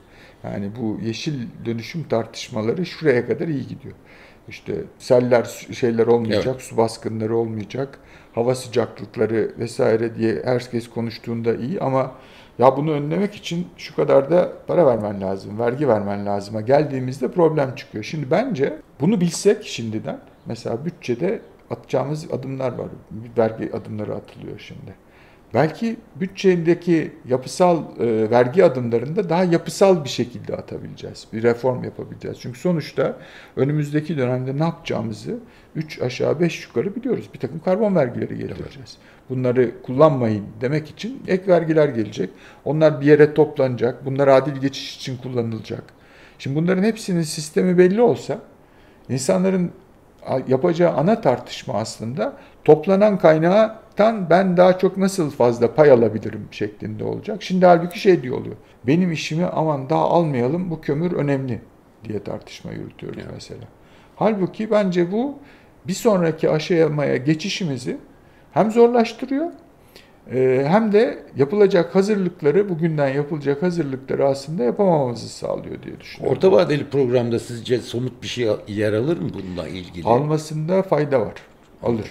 Yani 0.44 0.70
bu 0.80 0.98
yeşil 1.02 1.34
dönüşüm 1.64 2.02
tartışmaları 2.02 2.86
şuraya 2.86 3.26
kadar 3.26 3.48
iyi 3.48 3.66
gidiyor. 3.68 3.94
İşte 4.50 4.74
seller 4.98 5.66
şeyler 5.72 6.06
olmayacak, 6.06 6.46
evet. 6.46 6.62
su 6.62 6.76
baskınları 6.76 7.36
olmayacak, 7.36 7.98
hava 8.34 8.54
sıcaklıkları 8.54 9.52
vesaire 9.58 10.14
diye 10.14 10.42
herkes 10.44 10.90
konuştuğunda 10.90 11.54
iyi 11.54 11.80
ama 11.80 12.12
ya 12.58 12.76
bunu 12.76 12.92
önlemek 12.92 13.34
için 13.34 13.66
şu 13.76 13.96
kadar 13.96 14.30
da 14.30 14.52
para 14.66 14.86
vermen 14.86 15.20
lazım, 15.20 15.58
vergi 15.58 15.88
vermen 15.88 16.26
lazıma 16.26 16.60
geldiğimizde 16.60 17.30
problem 17.30 17.74
çıkıyor. 17.74 18.04
Şimdi 18.04 18.30
bence 18.30 18.76
bunu 19.00 19.20
bilsek 19.20 19.66
şimdiden 19.66 20.20
mesela 20.46 20.84
bütçede 20.84 21.40
atacağımız 21.70 22.32
adımlar 22.32 22.72
var. 22.72 22.88
Vergi 23.38 23.72
adımları 23.72 24.14
atılıyor 24.14 24.58
şimdi. 24.58 24.94
Belki 25.54 25.96
bütçedeki 26.16 27.12
yapısal 27.28 27.82
e, 27.98 28.30
vergi 28.30 28.64
adımlarında 28.64 29.28
daha 29.28 29.44
yapısal 29.44 30.04
bir 30.04 30.08
şekilde 30.08 30.56
atabileceğiz. 30.56 31.26
Bir 31.32 31.42
reform 31.42 31.84
yapabileceğiz. 31.84 32.38
Çünkü 32.40 32.58
sonuçta 32.58 33.16
önümüzdeki 33.56 34.18
dönemde 34.18 34.58
ne 34.58 34.64
yapacağımızı 34.64 35.38
3 35.74 36.02
aşağı 36.02 36.40
5 36.40 36.66
yukarı 36.66 36.96
biliyoruz. 36.96 37.30
Bir 37.34 37.38
takım 37.38 37.60
karbon 37.60 37.94
vergileri 37.94 38.38
getireceğiz. 38.38 38.76
Evet. 38.76 38.98
Bunları 39.30 39.82
kullanmayın 39.82 40.44
demek 40.60 40.90
için 40.90 41.22
ek 41.26 41.46
vergiler 41.48 41.88
gelecek. 41.88 42.30
Onlar 42.64 43.00
bir 43.00 43.06
yere 43.06 43.34
toplanacak. 43.34 44.04
Bunlar 44.04 44.28
adil 44.28 44.60
geçiş 44.60 44.96
için 44.96 45.16
kullanılacak. 45.16 45.84
Şimdi 46.38 46.56
bunların 46.56 46.82
hepsinin 46.82 47.22
sistemi 47.22 47.78
belli 47.78 48.00
olsa 48.02 48.38
insanların 49.08 49.72
yapacağı 50.48 50.92
ana 50.92 51.20
tartışma 51.20 51.74
aslında 51.74 52.36
toplanan 52.64 53.18
kaynağından 53.18 54.30
ben 54.30 54.56
daha 54.56 54.78
çok 54.78 54.96
nasıl 54.96 55.30
fazla 55.30 55.74
pay 55.74 55.90
alabilirim 55.90 56.48
şeklinde 56.50 57.04
olacak. 57.04 57.42
Şimdi 57.42 57.66
halbuki 57.66 58.00
şey 58.00 58.22
diyor 58.22 58.38
oluyor. 58.38 58.56
Benim 58.86 59.12
işimi 59.12 59.46
aman 59.46 59.90
daha 59.90 60.04
almayalım 60.04 60.70
bu 60.70 60.80
kömür 60.80 61.12
önemli 61.12 61.60
diye 62.04 62.22
tartışma 62.22 62.72
yürütüyoruz 62.72 63.18
evet. 63.22 63.32
mesela. 63.34 63.64
Halbuki 64.16 64.70
bence 64.70 65.12
bu 65.12 65.38
bir 65.86 65.92
sonraki 65.92 66.50
aşamaya 66.50 67.16
geçişimizi 67.16 67.96
hem 68.52 68.70
zorlaştırıyor 68.70 69.50
ee, 70.32 70.64
hem 70.68 70.92
de 70.92 71.18
yapılacak 71.36 71.94
hazırlıkları, 71.94 72.68
bugünden 72.68 73.08
yapılacak 73.08 73.62
hazırlıkları 73.62 74.26
aslında 74.26 74.64
yapamamamızı 74.64 75.28
sağlıyor 75.28 75.82
diye 75.82 76.00
düşünüyorum. 76.00 76.36
Orta 76.36 76.52
vadeli 76.52 76.90
programda 76.90 77.38
sizce 77.38 77.78
somut 77.78 78.22
bir 78.22 78.28
şey 78.28 78.48
yer 78.68 78.92
alır 78.92 79.18
mı 79.18 79.30
bununla 79.34 79.68
ilgili? 79.68 80.06
Almasında 80.06 80.82
fayda 80.82 81.20
var. 81.20 81.34
Alır. 81.82 82.10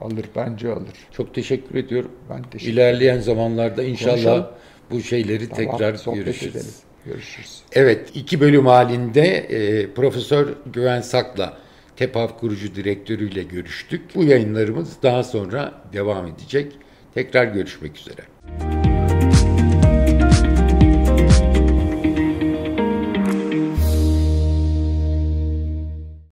Alır 0.00 0.24
bence 0.36 0.72
alır. 0.72 0.88
Çok 1.12 1.34
teşekkür 1.34 1.74
ediyorum. 1.78 2.10
Ben 2.30 2.42
teşekkür 2.42 2.72
İlerleyen 2.72 3.12
ederim. 3.12 3.22
zamanlarda 3.24 3.82
inşallah 3.82 4.14
Konuşalım. 4.14 4.46
bu 4.90 5.00
şeyleri 5.02 5.48
tamam, 5.48 5.78
tekrar 5.78 6.14
görüşürüz. 6.14 6.56
Edelim. 6.56 6.72
Görüşürüz. 7.06 7.60
Evet, 7.72 8.10
iki 8.14 8.40
bölüm 8.40 8.66
halinde 8.66 9.26
e, 9.26 9.90
Profesör 9.94 10.48
Güven 10.72 11.00
Sak'la 11.00 11.56
TEPAV 11.96 12.28
kurucu 12.28 12.74
direktörüyle 12.74 13.42
görüştük. 13.42 14.14
Bu 14.14 14.24
yayınlarımız 14.24 14.96
daha 15.02 15.24
sonra 15.24 15.82
devam 15.92 16.26
edecek. 16.26 16.72
Tekrar 17.14 17.44
görüşmek 17.44 17.98
üzere. 17.98 18.22